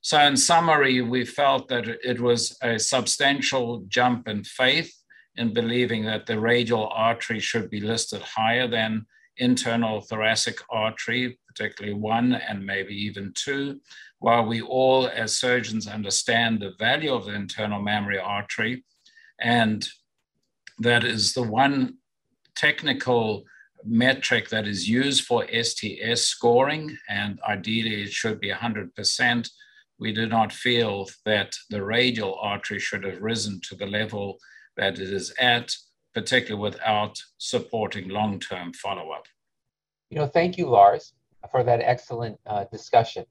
[0.00, 4.94] So in summary, we felt that it was a substantial jump in faith
[5.36, 9.06] in believing that the radial artery should be listed higher than
[9.38, 13.80] internal thoracic artery, particularly one and maybe even two,
[14.18, 18.84] while we all as surgeons understand the value of the internal mammary artery
[19.40, 19.88] and
[20.78, 21.98] that is the one
[22.56, 23.44] technical
[23.84, 29.48] metric that is used for STS scoring, and ideally it should be 100%.
[30.00, 34.38] we do not feel that the radial artery should have risen to the level
[34.76, 35.72] that it is at,
[36.14, 39.26] particularly without supporting long term follow up.
[40.10, 41.12] You know, thank you, Lars,
[41.50, 43.24] for that excellent uh, discussion.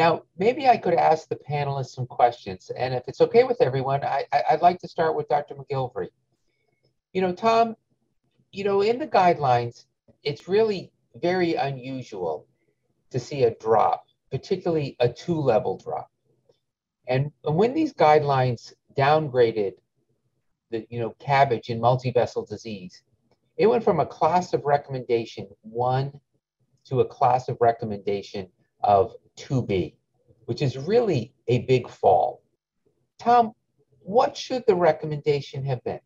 [0.00, 4.02] Now, maybe I could ask the panelists some questions, and if it's okay with everyone,
[4.02, 5.54] I, would like to start with Dr.
[5.56, 6.08] MacGillivray.
[7.12, 7.76] You know, Tom,
[8.50, 9.84] you know, in the guidelines,
[10.22, 12.46] it's really very unusual
[13.10, 16.10] to see a drop, particularly a two-level drop.
[17.06, 19.72] And, when these guidelines downgraded
[20.70, 23.02] the, you know, CABG in multivessel disease,
[23.58, 26.18] it went from a class of recommendation one
[26.86, 28.48] to a class of recommendation
[28.82, 29.94] of 2B,
[30.46, 32.42] which is really a big fall.
[33.18, 33.52] Tom,
[34.00, 36.00] what should the recommendation have been?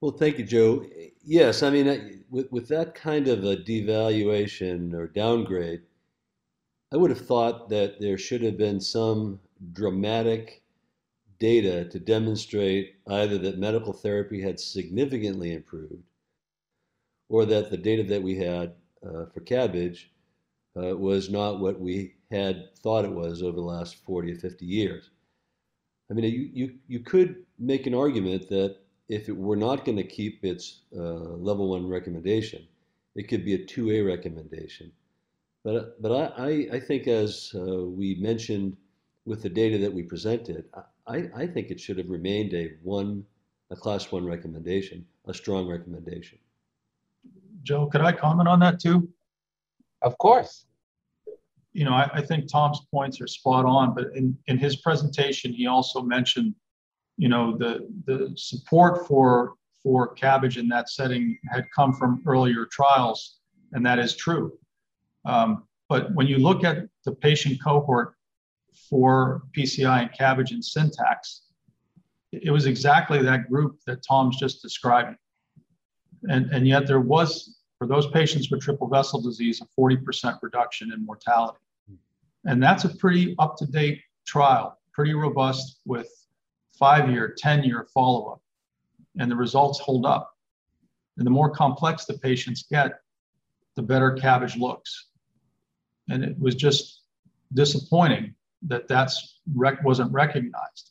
[0.00, 0.86] Well, thank you, Joe.
[1.24, 5.82] Yes, I mean, with, with that kind of a devaluation or downgrade,
[6.92, 9.40] I would have thought that there should have been some
[9.72, 10.62] dramatic
[11.38, 16.02] data to demonstrate either that medical therapy had significantly improved
[17.28, 18.74] or that the data that we had
[19.06, 20.06] uh, for CABG
[20.76, 24.64] uh, was not what we had thought it was over the last 40 or 50
[24.64, 25.10] years.
[26.10, 28.76] I mean, you, you, you could make an argument that
[29.08, 32.66] if it were not going to keep its uh, level one recommendation,
[33.14, 34.92] it could be a 2A recommendation.
[35.64, 38.76] But, but I, I think, as uh, we mentioned
[39.26, 40.64] with the data that we presented,
[41.06, 43.24] I, I think it should have remained a one,
[43.70, 46.38] a class one recommendation, a strong recommendation.
[47.62, 49.08] Joe, could I comment on that too?
[50.02, 50.66] Of course.
[51.72, 55.52] You know, I, I think Tom's points are spot on, but in, in his presentation,
[55.52, 56.54] he also mentioned,
[57.16, 62.66] you know, the the support for for CABG in that setting had come from earlier
[62.66, 63.38] trials,
[63.72, 64.58] and that is true.
[65.24, 68.14] Um, but when you look at the patient cohort
[68.88, 71.42] for PCI and CABG and syntax,
[72.32, 75.16] it was exactly that group that Tom's just describing.
[76.28, 80.92] And, and yet there was, for those patients with triple vessel disease, a 40% reduction
[80.92, 81.58] in mortality.
[82.44, 86.08] And that's a pretty up-to-date trial, pretty robust with
[86.78, 88.42] five-year, 10-year follow-up.
[89.18, 90.36] And the results hold up.
[91.16, 93.00] And the more complex the patients get,
[93.76, 95.06] the better CABG looks.
[96.10, 97.04] And it was just
[97.54, 98.34] disappointing
[98.68, 100.90] that that's rec- wasn't recognized.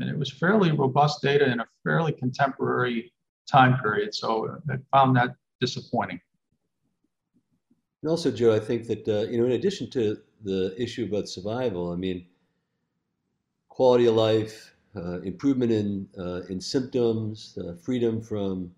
[0.00, 3.12] And it was fairly robust data in a fairly contemporary
[3.46, 4.14] time period.
[4.14, 6.18] So I found that disappointing.
[8.02, 11.28] And also, Joe, I think that, uh, you know, in addition to the issue about
[11.28, 12.26] survival, I mean,
[13.68, 18.74] quality of life, uh, improvement in, uh, in symptoms, uh, freedom from,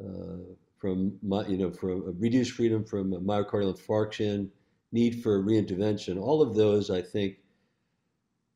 [0.00, 0.38] uh,
[0.78, 4.48] from, you know, from reduced freedom from myocardial infarction,
[4.92, 7.36] need for reintervention, all of those, I think,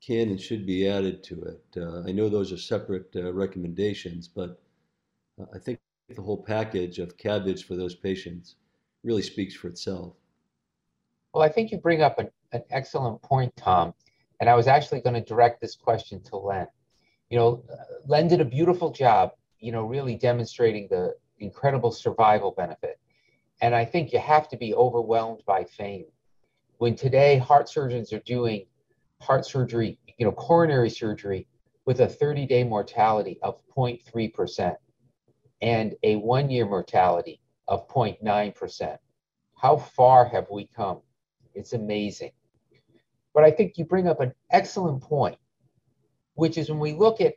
[0.01, 1.65] can and should be added to it.
[1.77, 4.61] Uh, I know those are separate uh, recommendations, but
[5.41, 5.79] uh, I think
[6.09, 8.57] the whole package of CABG for those patients
[9.05, 10.15] really speaks for itself.
[11.33, 13.95] Well, I think you bring up an, an excellent point, Tom.
[14.41, 16.67] And I was actually going to direct this question to Len.
[17.31, 17.65] You know,
[18.07, 22.99] Len did a beautiful job, you know, really demonstrating the incredible survival benefit.
[23.61, 26.07] And I think you have to be overwhelmed by FAME.
[26.79, 28.67] When today heart surgeons are doing
[29.21, 31.47] heart surgery, you know, coronary surgery
[31.85, 34.77] with a 30 day mortality of 0.3%
[35.61, 38.99] and a one year mortality of 0.9%.
[39.55, 41.01] How far have we come?
[41.55, 42.33] It's amazing.
[43.35, 45.39] But I think you bring up an excellent point,
[46.35, 47.35] which is when we look at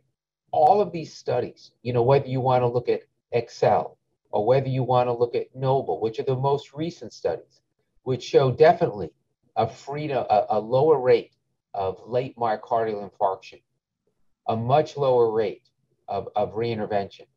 [0.52, 3.98] all of these studies, you know, whether you want to look at Excel
[4.32, 7.62] or whether you want to look at Noble, which are the most recent studies,
[8.04, 9.12] which show definitely
[9.56, 11.34] a freedom, a, a lower rate
[11.74, 13.62] of late myocardial infarction,
[14.48, 15.70] a much lower rate
[16.08, 17.28] of, of reintervention.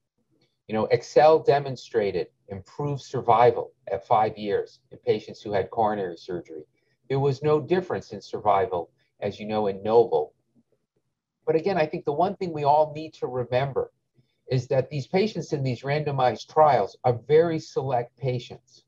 [0.67, 6.65] You know, Excel demonstrated improved survival at five years in patients who had coronary surgery.
[7.09, 10.35] There was no difference in survival, as you know, in Noble.
[11.47, 13.93] But again, I think the one thing we all need to remember
[14.51, 18.85] is that these patients in these randomized trials are very select patients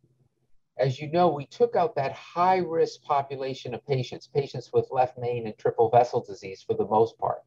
[0.81, 5.19] as you know, we took out that high risk population of patients, patients with left
[5.19, 7.43] main and triple vessel disease for the most part,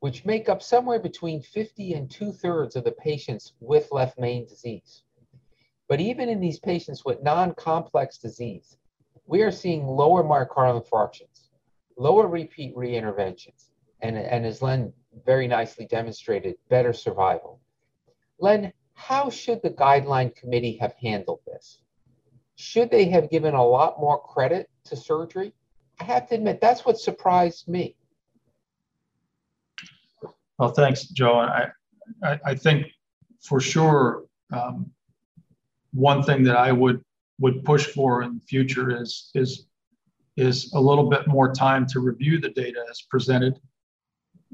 [0.00, 4.46] which make up somewhere between 50 and two thirds of the patients with left main
[4.46, 5.03] disease.
[5.88, 8.78] But even in these patients with non complex disease,
[9.26, 11.48] we are seeing lower myocardial infarctions,
[11.96, 13.70] lower repeat reinterventions,
[14.00, 14.92] and, and as Len
[15.24, 17.60] very nicely demonstrated, better survival.
[18.38, 21.80] Len, how should the guideline committee have handled this?
[22.56, 25.52] Should they have given a lot more credit to surgery
[26.00, 27.96] I have to admit, that's what surprised me.
[30.58, 31.38] Well, thanks, Joe.
[31.38, 31.68] I,
[32.22, 32.86] I, I think
[33.42, 34.90] for sure, um,
[35.94, 37.02] one thing that I would
[37.40, 39.66] would push for in the future is is
[40.36, 43.58] is a little bit more time to review the data as presented,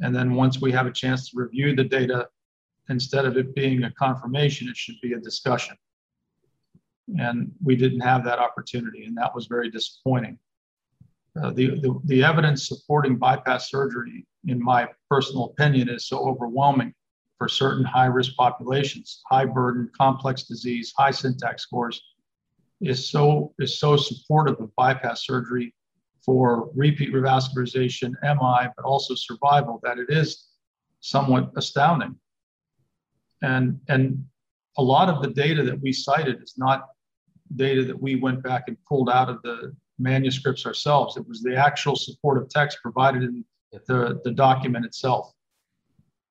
[0.02, 2.28] and then once we have a chance to review the data,
[2.90, 5.76] instead of it being a confirmation, it should be a discussion.
[7.18, 10.38] And we didn't have that opportunity, and that was very disappointing.
[11.40, 16.92] Uh, the, the, the evidence supporting bypass surgery, in my personal opinion, is so overwhelming
[17.40, 21.98] for certain high risk populations, high burden, complex disease, high syntax scores,
[22.82, 25.74] is so, is so supportive of bypass surgery
[26.22, 30.48] for repeat revascularization, MI, but also survival that it is
[31.00, 32.14] somewhat astounding.
[33.40, 34.22] And, and
[34.76, 36.88] a lot of the data that we cited is not
[37.56, 41.16] data that we went back and pulled out of the manuscripts ourselves.
[41.16, 43.46] It was the actual supportive text provided in
[43.86, 45.32] the, the document itself.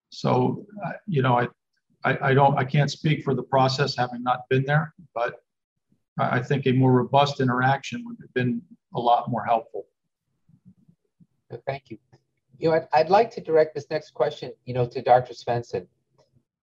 [0.10, 1.48] So, uh, you know, I,
[2.04, 5.36] I, I, don't, I can't speak for the process having not been there, but
[6.18, 8.62] I think a more robust interaction would have been
[8.96, 9.86] a lot more helpful.
[11.66, 11.98] Thank you.
[12.58, 15.34] You know, I'd, I'd like to direct this next question, you know, to Dr.
[15.34, 15.88] Svensson.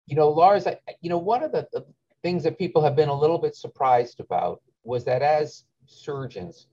[0.07, 1.84] You know, Lars, I, you know, one of the, the
[2.22, 6.66] things that people have been a little bit surprised about was that as surgeons,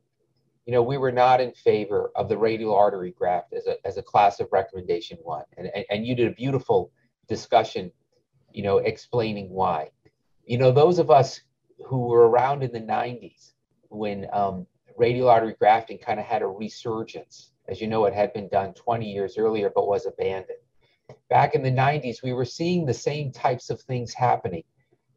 [0.65, 3.97] you know, we were not in favor of the radial artery graft as a, as
[3.97, 5.43] a class of recommendation one.
[5.57, 6.91] And, and, and you did a beautiful
[7.27, 7.91] discussion,
[8.51, 9.89] you know, explaining why.
[10.45, 11.41] You know, those of us
[11.85, 13.51] who were around in the 90s
[13.89, 14.65] when um,
[14.97, 17.51] radial artery grafting kind of had a resurgence.
[17.67, 20.59] As you know, it had been done 20 years earlier, but was abandoned.
[21.29, 24.63] Back in the 90s, we were seeing the same types of things happening,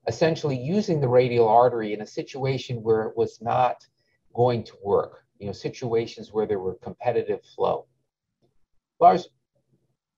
[0.08, 3.86] essentially using the radial artery in a situation where it was not
[4.34, 7.86] going to work you know, situations where there were competitive flow.
[9.00, 9.28] Lars,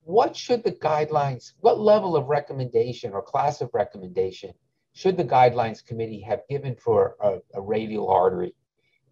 [0.01, 4.51] what should the guidelines, what level of recommendation or class of recommendation
[4.93, 8.55] should the guidelines committee have given for a, a radial artery?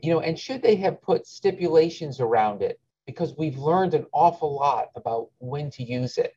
[0.01, 2.79] You know, and should they have put stipulations around it?
[3.05, 6.33] Because we've learned an awful lot about when to use it.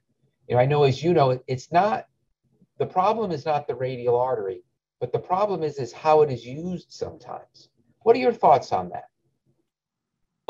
[0.48, 2.06] You know, I know as you know, it's not
[2.78, 4.62] the problem is not the radial artery,
[5.00, 7.68] but the problem is is how it is used sometimes.
[8.02, 9.04] What are your thoughts on that?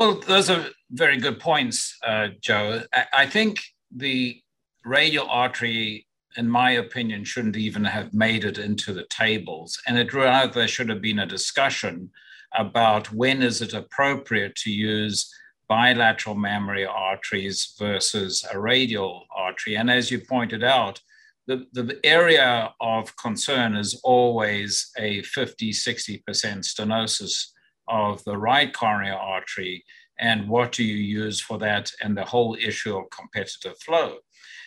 [0.01, 2.81] Well, those are very good points, uh, Joe.
[2.91, 3.61] I, I, think
[3.95, 4.41] the
[4.83, 9.79] radial artery, in my opinion, shouldn't even have made it into the tables.
[9.85, 12.09] And it rather should have been a discussion
[12.57, 15.31] about when is it appropriate to use
[15.69, 19.75] bilateral mammary arteries versus a radial artery.
[19.75, 20.99] And as you pointed out,
[21.45, 27.51] the, the area of concern is always a 50, 60% stenosis
[27.87, 29.83] of the right coronary artery
[30.21, 34.17] and what do you use for that and the whole issue of competitive flow.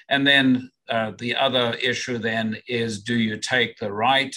[0.09, 4.35] And then uh, the other issue then is do you take the right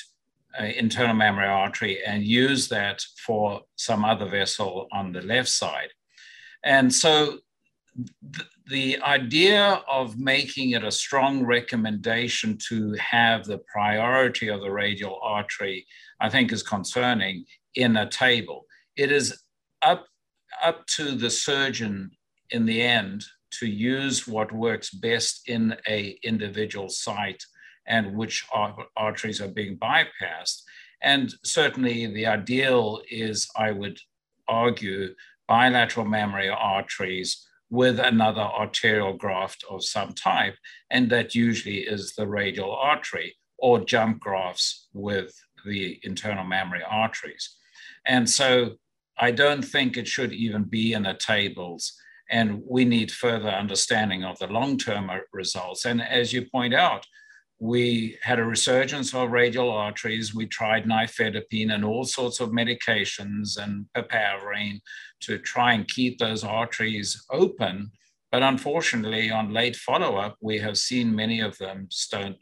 [0.60, 5.90] uh, internal mammary artery and use that for some other vessel on the left side?
[6.64, 7.40] And so
[7.96, 14.72] th- the idea of making it a strong recommendation to have the priority of the
[14.72, 15.86] radial artery,
[16.22, 18.67] I think, is concerning in a table
[18.98, 19.42] it is
[19.82, 20.06] up
[20.64, 22.10] up to the surgeon
[22.50, 27.44] in the end to use what works best in a individual site
[27.86, 28.46] and which
[28.98, 30.64] arteries are being bypassed.
[31.02, 34.00] And certainly the ideal is, I would
[34.48, 35.14] argue,
[35.48, 40.56] bilateral mammary arteries with another arterial graft of some type,
[40.90, 45.34] and that usually is the radial artery, or jump grafts with
[45.66, 47.56] the internal mammary arteries.
[48.06, 48.78] And so
[49.20, 51.94] I don't think it should even be in the tables.
[52.30, 55.86] And we need further understanding of the long term results.
[55.86, 57.06] And as you point out,
[57.60, 60.36] we had a resurgence of radial arteries.
[60.36, 64.82] We tried nifedipine and all sorts of medications and papaverine
[65.22, 67.92] to try and keep those arteries open.
[68.32, 71.88] But unfortunately, on late follow up, we have seen many of them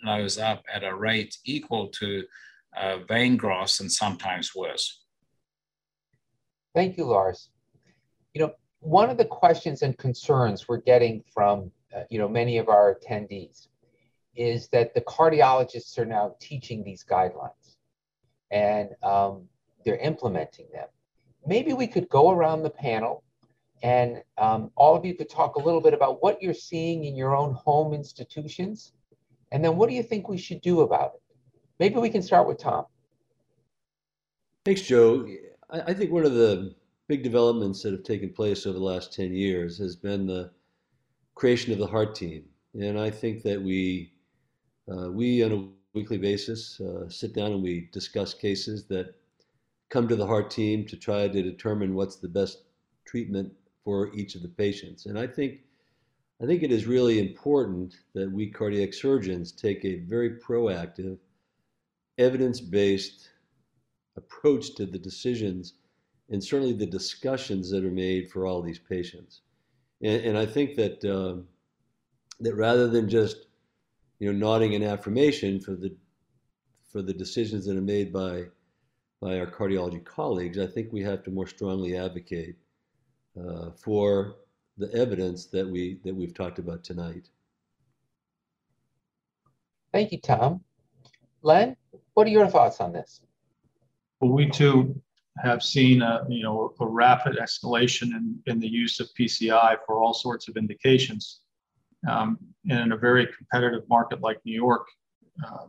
[0.03, 2.23] nose up at a rate equal to
[2.75, 5.04] uh, vein grafts and sometimes worse.
[6.75, 7.49] Thank you, Lars.
[8.33, 12.57] You know, one of the questions and concerns we're getting from, uh, you know, many
[12.57, 13.69] of our attendees
[14.35, 17.77] is that the cardiologists are now teaching these guidelines
[18.51, 19.47] and um,
[19.85, 20.87] they're implementing them.
[21.47, 23.23] Maybe we could go around the panel
[23.81, 27.15] and um, all of you could talk a little bit about what you're seeing in
[27.15, 28.91] your own home institutions
[29.53, 31.21] and then what do you think we should do about it?
[31.79, 32.83] Maybe we can start with Tom.
[34.65, 35.25] Thanks, Joe.
[35.69, 36.75] I, think one of the
[37.07, 40.51] big developments that have taken place over the last 10 years has been the
[41.33, 42.43] creation of the heart team.
[42.73, 44.13] And I think that we,
[44.91, 49.15] uh, we on a weekly basis uh, sit down and we discuss cases that
[49.89, 52.63] come to the heart team to try to determine what's the best
[53.05, 53.51] treatment
[53.83, 55.05] for each of the patients.
[55.05, 55.59] And I think,
[56.41, 61.17] I think it is really important that we cardiac surgeons take a very proactive,
[62.17, 63.29] evidence-based
[64.17, 65.73] approach to the decisions
[66.29, 69.41] and certainly the discussions that are made for all these patients.
[70.01, 71.41] And, and I think that uh,
[72.39, 73.47] that rather than just
[74.19, 75.95] you know nodding an affirmation for the
[76.87, 78.45] for the decisions that are made by
[79.21, 82.55] by our cardiology colleagues, I think we have to more strongly advocate
[83.39, 84.35] uh, for
[84.77, 87.29] the evidence that we that we've talked about tonight.
[89.91, 90.61] Thank you, Tom.
[91.41, 91.77] Len,
[92.15, 93.21] what are your thoughts on this?
[94.19, 95.01] Well, we too
[95.37, 99.99] have seen a, you know, a rapid escalation in, in the use of PCI for
[100.01, 101.41] all sorts of indications.
[102.07, 102.37] Um,
[102.69, 104.87] and in a very competitive market like New York,
[105.45, 105.65] uh,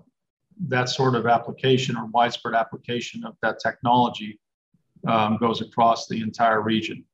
[0.68, 4.38] that sort of application or widespread application of that technology
[5.06, 7.04] um, goes across the entire region.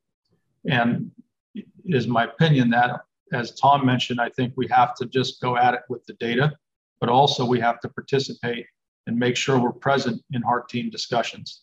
[0.68, 1.10] And
[1.54, 3.00] it is my opinion that,
[3.32, 6.52] as Tom mentioned, I think we have to just go at it with the data,
[7.00, 8.66] but also we have to participate
[9.07, 11.62] and make sure we're present in heart team discussions.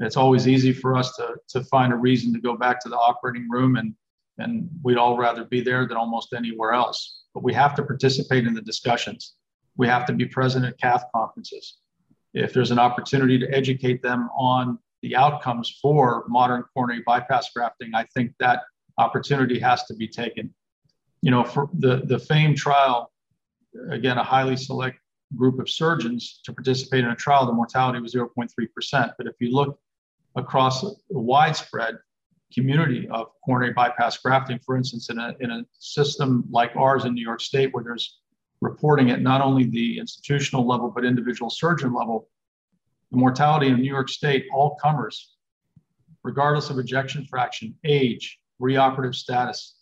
[0.00, 2.96] It's always easy for us to, to find a reason to go back to the
[2.96, 3.94] operating room and,
[4.38, 7.22] and we'd all rather be there than almost anywhere else.
[7.32, 9.34] But we have to participate in the discussions.
[9.76, 11.78] We have to be present at cath conferences.
[12.32, 17.94] If there's an opportunity to educate them on the outcomes for modern coronary bypass grafting,
[17.94, 18.62] I think that
[18.98, 20.52] opportunity has to be taken.
[21.22, 23.12] You know, for the, the FAME trial,
[23.90, 24.98] again, a highly select
[25.36, 28.48] group of surgeons to participate in a trial, the mortality was 0.3%.
[29.16, 29.78] But if you look
[30.36, 31.98] across a widespread
[32.52, 37.14] community of coronary bypass grafting, for instance, in a, in a system like ours in
[37.14, 38.20] New York State, where there's
[38.60, 42.28] reporting at not only the institutional level, but individual surgeon level,
[43.10, 45.36] the mortality in New York State, all comers,
[46.22, 49.76] regardless of ejection fraction, age, reoperative status,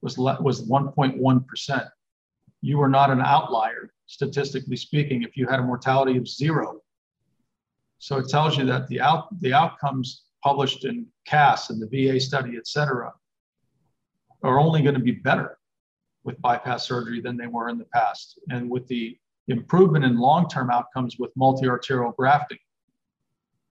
[0.00, 1.88] was, was 1.1%.
[2.60, 6.82] You were not an outlier, statistically speaking, if you had a mortality of zero
[8.02, 12.18] so it tells you that the out the outcomes published in CASS and the VA
[12.18, 13.12] study, et cetera,
[14.42, 15.56] are only going to be better
[16.24, 18.40] with bypass surgery than they were in the past.
[18.50, 22.58] And with the improvement in long-term outcomes with multi-arterial grafting,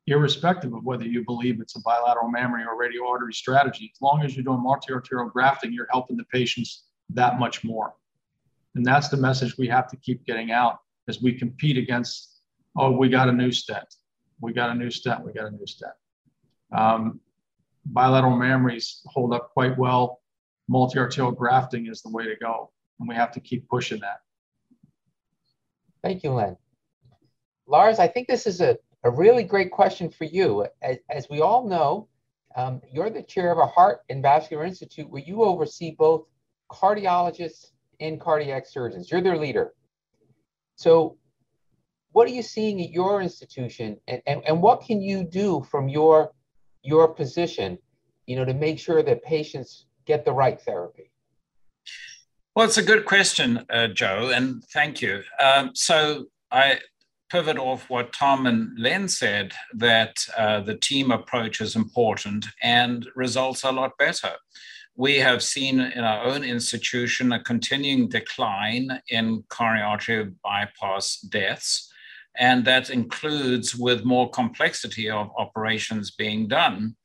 [0.08, 4.22] irrespective of whether you believe it's a bilateral mammary or radial artery strategy, as long
[4.24, 7.96] as you're doing multi-arterial grafting, you're helping the patients that much more.
[8.76, 12.42] And that's the message we have to keep getting out as we compete against,
[12.78, 13.96] oh, we got a new stent
[14.42, 15.94] we got a new stent, we got a new stent.
[16.76, 17.22] Um,
[17.86, 20.22] bilateral mammaries hold up quite well.
[20.68, 24.20] Multi-arterial grafting is the way to go, and we have to keep pushing that.
[26.04, 26.58] Thank you, Len.
[27.68, 30.66] Lars, I think this is a, a really great question for you.
[30.82, 32.08] As, as we all know,
[32.56, 36.26] um, you're the chair of a Heart and Vascular Institute where you oversee both
[36.72, 37.71] cardiologists
[38.02, 39.10] and cardiac surgeons.
[39.10, 39.74] You're their leader.
[40.76, 41.18] So
[42.12, 45.88] what are you seeing at your institution and, and, and what can you do from
[45.88, 46.32] your
[46.84, 47.78] your position
[48.26, 51.12] you know to make sure that patients get the right therapy
[52.56, 56.80] well it's a good question uh, joe and thank you um, so i
[57.30, 63.08] pivot off what tom and len said that uh, the team approach is important and
[63.16, 64.32] results are a lot better
[64.96, 71.92] we have seen in our own institution a continuing decline in coronary artery bypass deaths
[72.38, 76.96] and that includes with more complexity of operations being done,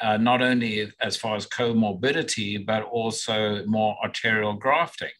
[0.00, 5.10] uh, not only as far as comorbidity, but also more arterial grafting.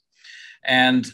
[0.64, 1.06] And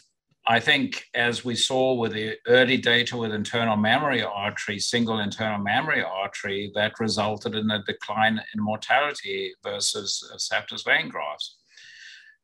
[0.49, 5.59] I think as we saw with the early data with internal mammary artery, single internal
[5.59, 11.57] mammary artery, that resulted in a decline in mortality versus septus vein grafts.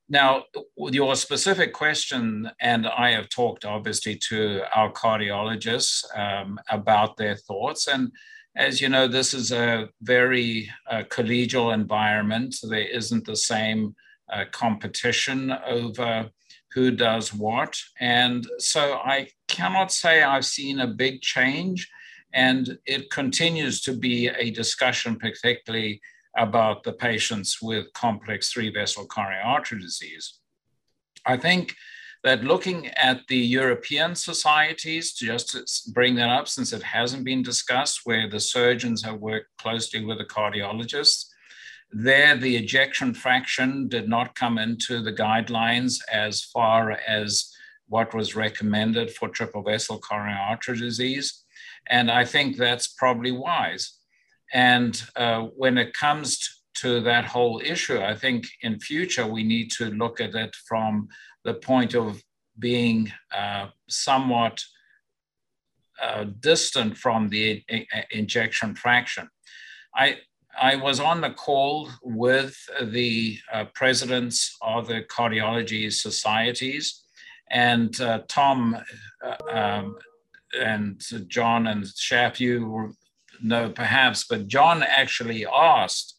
[0.07, 0.43] Now,
[0.77, 7.35] with your specific question, and I have talked obviously to our cardiologists um, about their
[7.35, 7.87] thoughts.
[7.87, 8.11] And
[8.55, 12.55] as you know, this is a very uh, collegial environment.
[12.61, 13.95] There isn't the same
[14.31, 16.29] uh, competition over
[16.75, 17.81] who does what.
[17.99, 21.89] And so I cannot say I've seen a big change.
[22.33, 26.01] And it continues to be a discussion, particularly
[26.37, 30.39] about the patients with complex three vessel coronary artery disease.
[31.25, 31.73] I think
[32.25, 37.41] that looking at the European societies, just to bring that up since it hasn't been
[37.41, 41.27] discussed, where the surgeons have worked closely with the cardiologists,
[41.97, 47.55] there, the ejection fraction did not come into the guidelines as far as
[47.87, 51.45] what was recommended for triple vessel coronary artery disease.
[51.89, 53.97] And I think that's probably wise.
[54.53, 59.71] And uh, when it comes to that whole issue, I think in future we need
[59.77, 61.07] to look at it from
[61.45, 62.21] the point of
[62.59, 64.61] being uh, somewhat
[66.03, 67.63] uh, distant from the
[68.11, 69.29] ejection fraction.
[69.95, 70.17] I,
[70.59, 77.03] I was on the call with the uh, presidents of the cardiology societies,
[77.51, 78.77] and uh, Tom
[79.23, 79.97] uh, um,
[80.59, 82.93] and John and Shaf, you
[83.41, 86.15] know perhaps, but John actually asked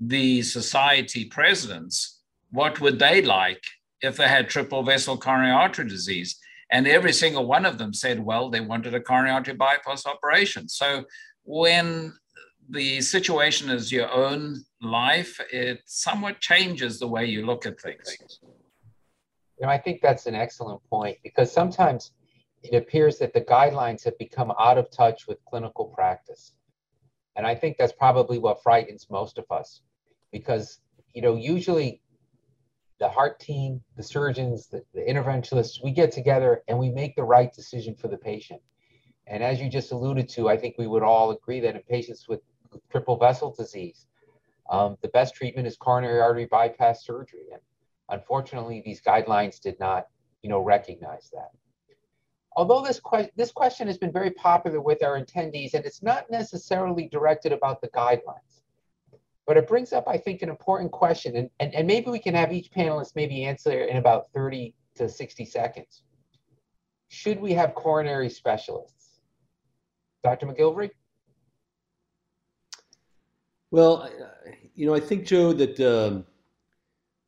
[0.00, 2.20] the society presidents
[2.50, 3.62] what would they like
[4.02, 6.38] if they had triple vessel coronary artery disease.
[6.70, 10.68] And every single one of them said, well, they wanted a coronary artery bypass operation.
[10.68, 11.04] So
[11.44, 12.14] when
[12.70, 18.16] the situation is your own life, it somewhat changes the way you look at things.
[18.40, 22.12] You know, I think that's an excellent point because sometimes
[22.62, 26.52] it appears that the guidelines have become out of touch with clinical practice.
[27.36, 29.82] And I think that's probably what frightens most of us
[30.30, 30.80] because,
[31.14, 32.00] you know, usually
[33.00, 37.24] the heart team, the surgeons, the, the interventionists, we get together and we make the
[37.24, 38.60] right decision for the patient.
[39.26, 42.28] And as you just alluded to, I think we would all agree that in patients
[42.28, 42.40] with
[42.90, 44.06] triple vessel disease,
[44.70, 47.46] um, the best treatment is coronary artery bypass surgery.
[47.52, 47.60] And
[48.08, 50.06] unfortunately, these guidelines did not,
[50.42, 51.50] you know, recognize that.
[52.54, 56.30] Although this, que this question has been very popular with our attendees, and it's not
[56.30, 58.62] necessarily directed about the guidelines,
[59.46, 61.36] but it brings up, I think, an important question.
[61.36, 65.08] And, and, and maybe we can have each panelist maybe answer in about 30 to
[65.08, 66.02] 60 seconds.
[67.08, 69.20] Should we have coronary specialists?
[70.22, 70.46] Dr.
[70.46, 70.90] MacGillivray?
[73.72, 74.06] Well,
[74.74, 76.26] you know, I think, Joe, that um,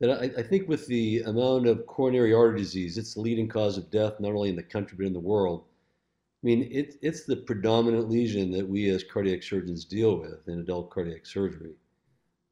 [0.00, 3.78] that I, I, think with the amount of coronary artery disease, it's the leading cause
[3.78, 5.64] of death not only in the country but in the world.
[5.64, 10.60] I mean, it, it's the predominant lesion that we as cardiac surgeons deal with in
[10.60, 11.72] adult cardiac surgery.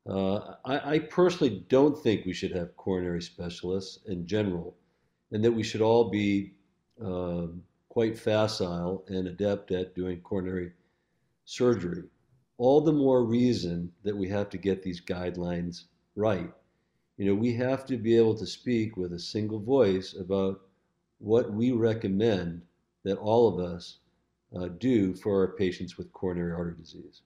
[0.08, 4.74] Uh, I, I, personally don't think we should have coronary specialists in general,
[5.32, 6.54] and that we should all be
[6.98, 10.72] um, quite facile and adept at doing coronary
[11.44, 12.04] surgery
[12.62, 16.48] all the more reason that we have to get these guidelines right.
[17.16, 20.60] You know, we have to be able to speak with a single voice about
[21.18, 22.62] what we recommend
[23.02, 23.98] that all of us
[24.56, 27.22] uh, do for our patients with coronary artery disease.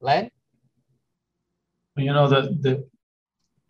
[0.00, 0.30] Len?
[1.98, 2.88] You know, the, the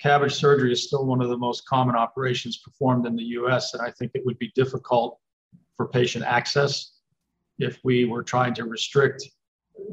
[0.01, 3.83] CABG surgery is still one of the most common operations performed in the US, and
[3.83, 5.19] I think it would be difficult
[5.77, 6.93] for patient access
[7.59, 9.29] if we were trying to restrict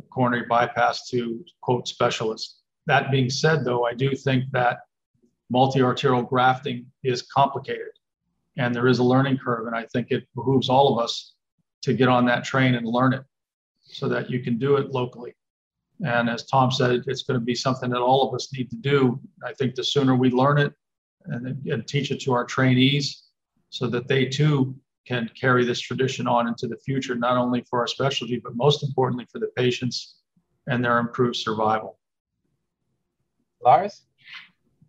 [0.10, 2.62] coronary bypass to quote specialists.
[2.86, 4.80] That being said, though, I do think that
[5.50, 7.92] multi-arterial grafting is complicated
[8.58, 9.68] and there is a learning curve.
[9.68, 11.34] And I think it behooves all of us
[11.84, 13.24] to get on that train and learn it
[13.82, 15.36] so that you can do it locally.
[16.06, 18.76] And as Tom said, it's going to be something that all of us need to
[18.76, 19.20] do.
[19.44, 20.74] I think the sooner we learn it
[21.26, 23.24] and, and teach it to our trainees
[23.70, 24.76] so that they too
[25.08, 28.84] can carry this tradition on into the future, not only for our specialty, but most
[28.84, 30.18] importantly for the patients
[30.68, 31.98] and their improved survival.
[33.64, 34.02] Lars?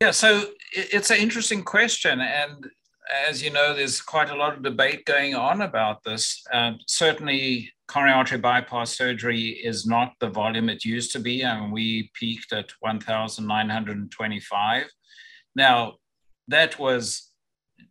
[0.00, 2.20] Yeah, so it's an interesting question.
[2.20, 2.66] And
[3.28, 6.42] as you know, there's quite a lot of debate going on about this.
[6.52, 11.72] Uh, certainly, coronary artery bypass surgery is not the volume it used to be, and
[11.72, 14.84] we peaked at 1,925.
[15.56, 15.94] Now,
[16.48, 17.30] that was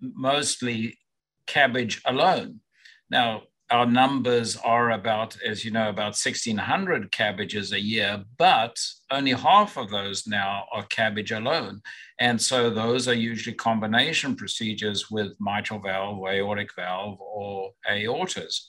[0.02, 0.98] mostly
[1.48, 2.60] CABG alone.
[3.10, 8.78] Now, our numbers are about, as you know, about 1,600 CABGs a year, but
[9.12, 11.82] only half of those now are CABG alone.
[12.20, 18.62] And so those are usually combination procedures with mitral valve, aortic valve, or aortas.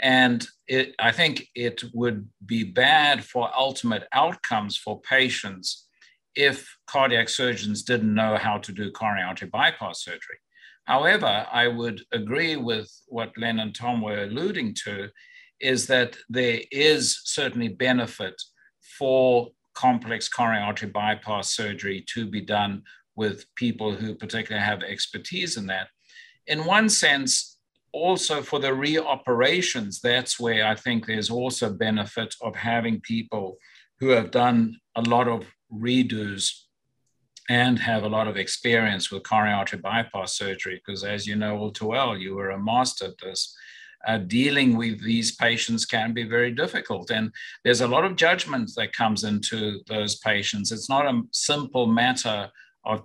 [0.00, 5.88] And it, I think it would be bad for ultimate outcomes for patients
[6.34, 10.38] if cardiac surgeons didn't know how to do coronary artery bypass surgery.
[10.84, 15.08] However, I would agree with what Len and Tom were alluding to,
[15.60, 18.34] is that there is certainly benefit
[18.98, 22.82] for complex coronary artery bypass surgery to be done
[23.14, 25.88] with people who particularly have expertise in that.
[26.46, 27.58] In one sense,
[27.92, 33.56] also for the reoperations, that's where I think there's also benefit of having people
[34.00, 36.50] who have done a lot of redos
[37.48, 41.58] and have a lot of experience with coronary artery bypass surgery, because as you know
[41.58, 43.54] all too well, you were a master at this.
[44.06, 47.10] uh, dealing with these patients can be very difficult.
[47.10, 47.32] And
[47.64, 50.72] there's a lot of judgment that comes into those patients.
[50.72, 52.50] It's not a simple matter
[52.84, 53.04] of,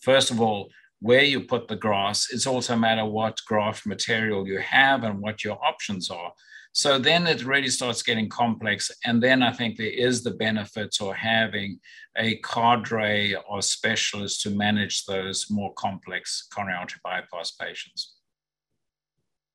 [0.00, 0.70] first of all,
[1.00, 2.32] where you put the grafts.
[2.32, 6.32] It's also a matter what graft material you have and what your options are.
[6.76, 8.90] So then it really starts getting complex.
[9.04, 11.78] And then I think there is the benefits of having
[12.18, 18.16] a cadre of specialists to manage those more complex coronary artery bypass patients.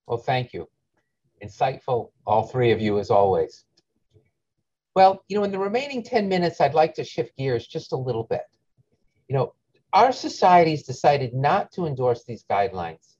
[0.08, 0.70] Well, thank you.
[1.44, 3.66] Insightful, all three of you, as always.
[4.96, 7.98] Well, you know, in the remaining 10 minutes, I'd like to shift gears just a
[7.98, 8.44] little bit.
[9.28, 9.54] You know,
[9.92, 13.18] our societies decided not to endorse these guidelines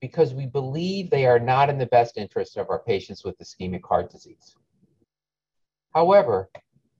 [0.00, 3.84] because we believe they are not in the best interest of our patients with ischemic
[3.84, 4.56] heart disease.
[5.94, 6.50] However,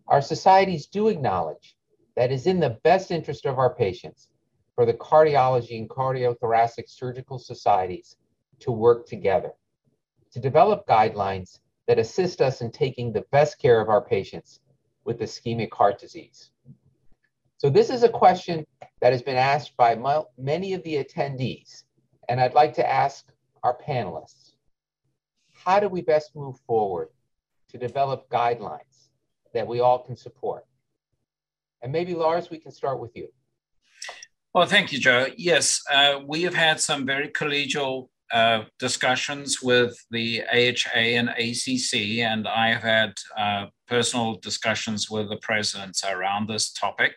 [0.09, 1.77] our societies do acknowledge
[2.17, 4.29] that is in the best interest of our patients
[4.75, 8.17] for the cardiology and cardiothoracic surgical societies
[8.59, 9.53] to work together
[10.33, 14.61] to develop guidelines that assist us in taking the best care of our patients
[15.05, 16.51] with ischemic heart disease.
[17.59, 18.65] So this is a question
[19.01, 19.97] that has been asked by
[20.39, 21.85] many of the attendees,
[22.29, 23.27] and I'd like to ask
[23.63, 24.53] our panelists,
[25.65, 27.09] how do we best move forward
[27.71, 29.09] to develop guidelines
[29.53, 30.65] that we all can support?
[31.83, 33.29] And maybe Lars, we can start with you.
[34.55, 35.29] Well, thank you, Joe.
[35.37, 42.25] Yes, uh, we have had some very collegial uh, discussions with the AHA and ACC,
[42.25, 47.17] and I have had uh, personal discussions with the presidents around this topic.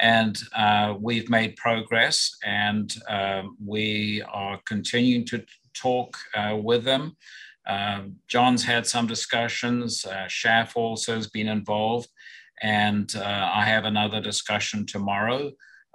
[0.00, 5.44] And uh, we've made progress, and um, we are continuing to
[5.74, 7.16] talk uh, with them.
[7.66, 12.08] Um, John's had some discussions, uh, Shaf also has been involved,
[12.62, 15.50] and I have another discussion tomorrow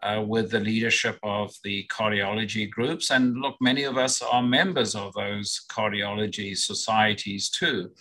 [0.05, 3.09] uh, with the leadership of the cardiology groups.
[3.09, 7.91] And look, many of us are members of those cardiology societies too.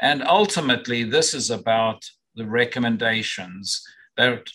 [0.00, 3.82] And ultimately, this is about the recommendations
[4.16, 4.48] that,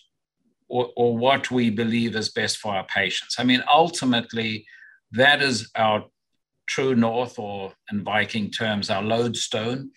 [0.68, 3.36] or, or what we believe is best for our patients.
[3.38, 4.66] I mean, ultimately,
[5.12, 6.04] that is our
[6.66, 9.90] true north, or in Viking terms, our lodestone.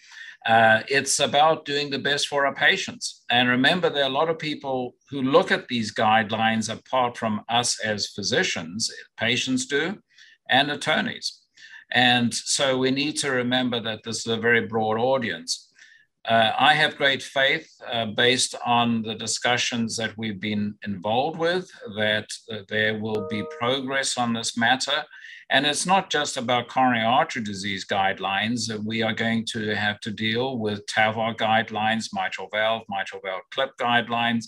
[0.46, 3.24] Uh, it's about doing the best for our patients.
[3.30, 7.42] And remember, there are a lot of people who look at these guidelines apart from
[7.50, 9.98] us as physicians, patients do,
[10.50, 11.42] and attorneys.
[11.92, 15.69] And so we need to remember that this is a very broad audience.
[16.30, 21.68] Uh, I have great faith uh, based on the discussions that we've been involved with
[21.98, 25.04] that uh, there will be progress on this matter
[25.50, 28.70] and it's not just about coronary artery disease guidelines.
[28.86, 33.72] We are going to have to deal with TAVR guidelines, mitral valve, mitral valve clip
[33.80, 34.46] guidelines.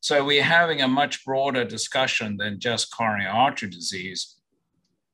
[0.00, 4.36] So we're having a much broader discussion than just coronary artery disease.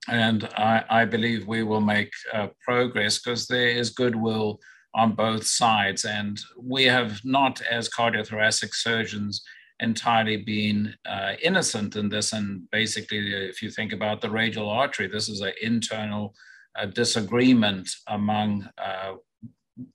[0.08, 4.58] And I, I believe we will make uh, progress because there is goodwill
[4.98, 6.04] on both sides.
[6.04, 9.42] And we have not, as cardiothoracic surgeons,
[9.78, 12.32] entirely been uh, innocent in this.
[12.32, 16.34] And basically, if you think about the radial artery, this is an internal
[16.76, 19.12] uh, disagreement among uh,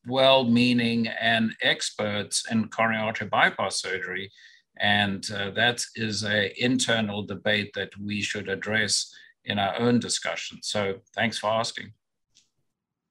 [0.07, 4.31] well meaning and experts in coronary artery bypass surgery.
[4.79, 10.59] And uh, that is an internal debate that we should address in our own discussion.
[10.61, 10.79] So
[11.13, 11.91] thanks for asking.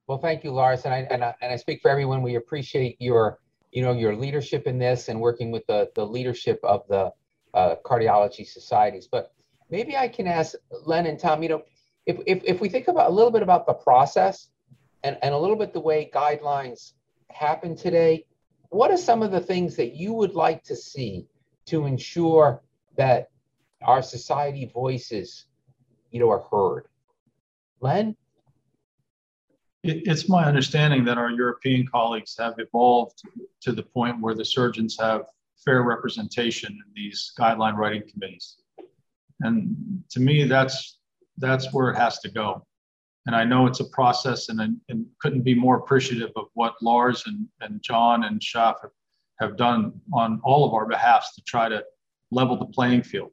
[0.06, 0.84] Well, thank you, Lars.
[0.84, 2.22] And I, and I, and I speak for everyone.
[2.22, 3.38] We appreciate your
[3.72, 7.10] you know, your leadership in this and working with the, the leadership of the
[7.54, 9.08] uh, cardiology societies.
[9.10, 9.32] But
[9.70, 11.62] maybe I can ask Len and Tom, you know,
[12.04, 14.48] if, if, if we think about a little bit about the process
[15.02, 16.92] and, and a little bit the way guidelines
[17.30, 18.26] happen today,
[18.68, 21.26] what are some of the things that you would like to see
[21.66, 22.62] to ensure
[22.96, 23.30] that
[23.82, 25.46] our society voices,
[26.10, 26.88] you know, are heard?
[27.80, 28.16] Len?
[29.82, 33.22] It, it's my understanding that our European colleagues have evolved
[33.62, 35.22] to the point where the surgeons have
[35.64, 38.56] fair representation in these guideline writing committees.
[39.40, 40.98] And to me, that's
[41.38, 42.66] that's where it has to go.
[43.26, 47.22] And I know it's a process, and, and couldn't be more appreciative of what Lars
[47.26, 48.90] and, and John and Shaf have,
[49.40, 51.84] have done on all of our behalfs to try to
[52.32, 53.30] level the playing field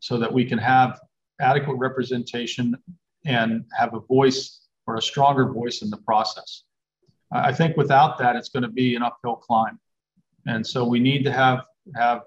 [0.00, 1.00] so that we can have
[1.40, 2.76] adequate representation
[3.24, 4.57] and have a voice
[4.88, 6.64] or a stronger voice in the process.
[7.30, 9.78] I think without that, it's going to be an uphill climb.
[10.46, 11.64] And so we need to have
[11.94, 12.22] have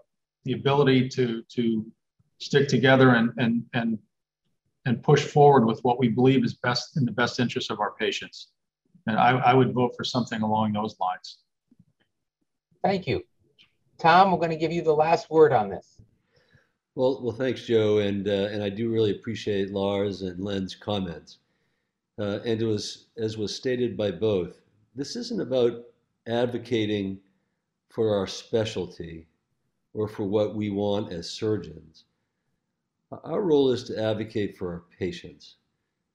[0.45, 1.85] the ability to to
[2.37, 3.97] stick together and and and
[4.85, 7.93] and push forward with what we believe is best in the best interest of our
[7.99, 8.49] patients.
[9.07, 11.39] And I, I would vote for something along those lines.
[12.83, 13.23] Thank you.
[13.97, 16.01] Tom, we're going to give you the last word on this.
[16.95, 21.39] Well, well, thanks, Joe, and uh, and I do really appreciate Lars and Len's comments.
[22.21, 24.61] Uh, and it was, as was stated by both,
[24.95, 25.83] this isn't about
[26.27, 27.19] advocating
[27.89, 29.27] for our specialty
[29.93, 32.05] or for what we want as surgeons.
[33.23, 35.55] Our role is to advocate for our patients.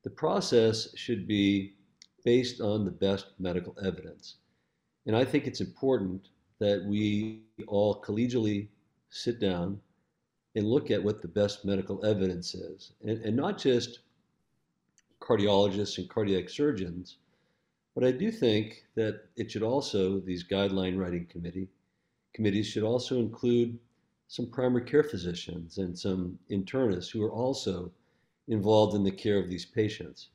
[0.04, 1.74] The process should be
[2.24, 4.36] based on the best medical evidence.
[5.06, 6.28] And I think it's important
[6.60, 8.68] that we all collegially
[9.10, 9.80] sit down
[10.54, 14.00] and look at what the best medical evidence is, and, and not just
[15.26, 17.18] cardiologists and cardiac surgeons,
[17.94, 21.68] but I do think that it should also, these guideline writing committee,
[22.34, 23.78] committees should also include
[24.28, 27.90] some primary care physicians and some internists who are also
[28.48, 30.28] involved in the care of these patients.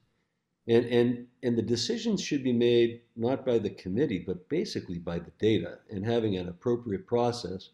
[0.68, 5.20] And, and, and the decisions should be made not by the committee, but basically by
[5.20, 7.70] the data and having an appropriate process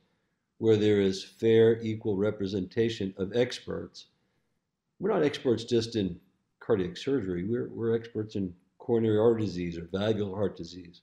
[0.58, 4.08] where there is fair, equal representation of experts.
[5.00, 6.20] We're not experts just in
[6.68, 11.02] cardiac surgery, we're, we're experts in coronary artery disease or valvular heart disease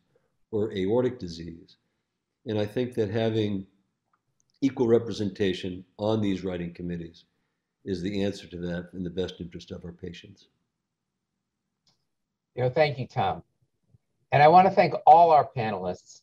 [0.51, 1.79] or aortic disease.
[2.47, 3.67] And I think that having
[4.61, 7.25] equal representation on these writing committees
[7.87, 10.49] is the answer to that in the best interest of our patients.
[12.55, 13.43] You know, thank you, Tom.
[14.33, 16.21] And I want to thank all our panelists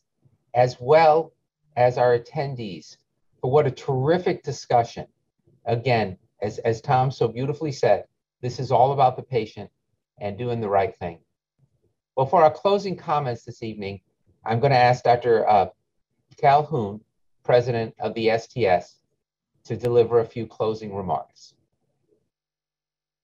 [0.54, 1.32] as well
[1.76, 2.96] as our attendees
[3.40, 5.06] for what a terrific discussion.
[5.64, 8.04] Again, as, as Tom so beautifully said,
[8.42, 9.70] this is all about the patient
[10.20, 11.20] and doing the right thing.
[12.16, 14.00] Well, for our closing comments this evening,
[14.44, 15.48] I'm going to ask Dr.
[15.48, 15.66] Uh,
[16.42, 17.00] Calhoon,
[17.44, 18.96] president of the STS,
[19.64, 21.54] to deliver a few closing remarks.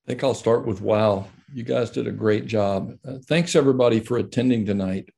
[0.07, 1.27] I think I'll start with wow.
[1.53, 2.97] You guys did a great job.
[3.07, 5.11] Uh, thanks everybody for attending tonight.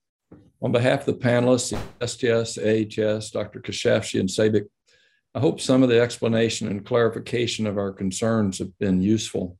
[0.62, 1.72] On behalf of the panelists,
[2.04, 3.60] STS, AATS, Dr.
[3.60, 4.66] Keshavjee, and Sabik,
[5.34, 9.59] I hope some of the explanation and clarification of our concerns have been useful.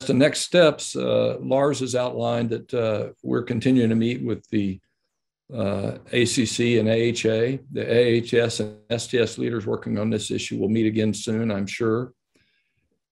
[0.00, 4.80] The next steps, uh, Lars has outlined that uh, we're continuing to meet with the
[5.52, 7.62] uh, ACC and AHA.
[7.72, 12.12] The AATS and STS leaders working on this issue will meet again soon, I'm sure.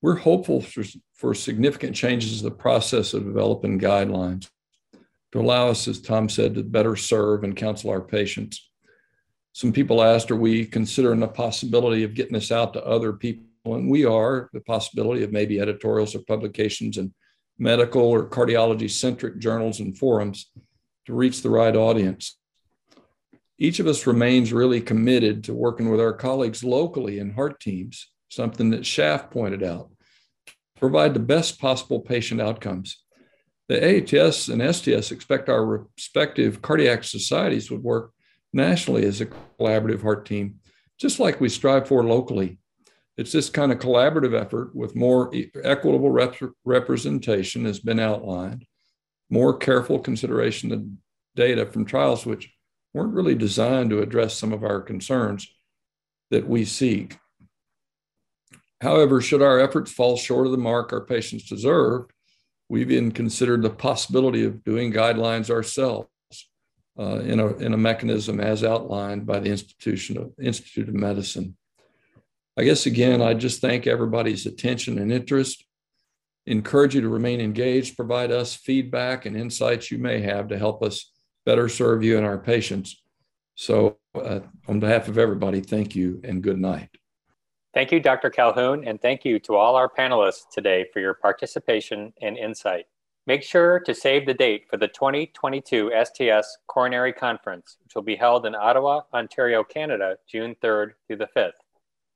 [0.02, 4.50] We're hopeful for, for significant changes in the process of developing guidelines
[5.32, 8.68] to allow us, as Tom said, to better serve and counsel our patients.
[9.52, 13.46] Some people asked, are we considering the possibility of getting this out to other people?
[13.64, 17.14] And we are, the possibility of maybe editorials or publications in
[17.58, 20.50] medical or cardiology centric journals and forums
[21.06, 22.36] to reach the right audience.
[23.58, 28.10] Each of us remains really committed to working with our colleagues locally in heart teams,
[28.28, 29.90] something that Shaf pointed out
[30.46, 32.98] to provide the best possible patient outcomes.
[33.68, 38.12] The AATS and STS expect our respective cardiac societies would work
[38.52, 39.26] nationally as a
[39.58, 40.60] collaborative heart team,
[40.98, 42.58] just like we strive for locally.
[43.16, 48.66] It's this kind of collaborative effort with more equitable rep- representation has been outlined,
[49.30, 50.84] more careful consideration of
[51.36, 52.52] data from trials which
[52.92, 55.48] weren't really designed to address some of our concerns
[56.30, 57.18] that we seek.
[58.80, 62.06] However, should our efforts fall short of the mark our patients deserve,
[62.68, 66.08] we've even considered the possibility of doing guidelines ourselves
[66.98, 71.56] uh, in, a, in a mechanism as outlined by the Institution of, Institute of Medicine.
[72.56, 75.64] I guess again, I just thank everybody's attention and interest.
[76.46, 80.82] Encourage you to remain engaged, provide us feedback and insights you may have to help
[80.82, 81.10] us
[81.44, 83.02] better serve you and our patients.
[83.56, 86.90] So, uh, on behalf of everybody, thank you and good night.
[87.72, 88.30] Thank you, Dr.
[88.30, 92.86] Calhoon, and thank you to all our panelists today for your participation and insight.
[93.26, 98.16] Make sure to save the date for the 2022 STS Coronary Conference, which will be
[98.16, 101.63] held in Ottawa, Ontario, Canada, June 3rd through the 5th.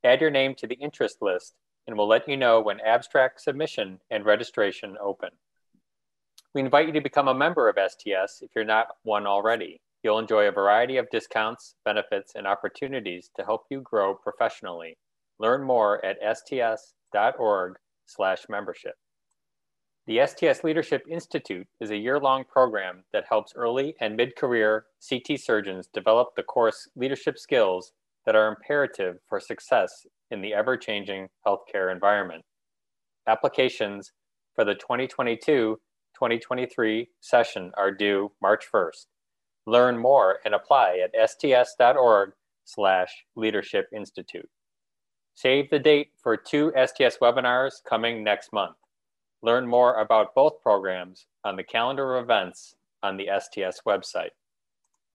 [0.09, 1.52] Add your name to the interest list,
[1.86, 5.28] and we'll let you know when abstract submission and registration open.
[6.54, 9.82] We invite you to become a member of STS if you're not one already.
[10.02, 14.96] You'll enjoy a variety of discounts, benefits, and opportunities to help you grow professionally.
[15.38, 17.74] Learn more at sts.org
[18.06, 18.94] slash membership.
[20.06, 25.86] The STS Leadership Institute is a year-long program that helps early and mid-career CT surgeons
[25.92, 27.92] develop the course leadership skills
[28.29, 32.45] that are imperative for success in the ever-changing healthcare environment.
[33.26, 34.12] Applications
[34.55, 39.07] for the 2022-2023 session are due March 1st.
[39.66, 42.33] Learn more and apply at sts.org
[42.66, 44.51] slash leadership institute.
[45.33, 48.76] Save the date for two STS webinars coming next month.
[49.43, 54.33] Learn more about both programs on the calendar of events on the STS website.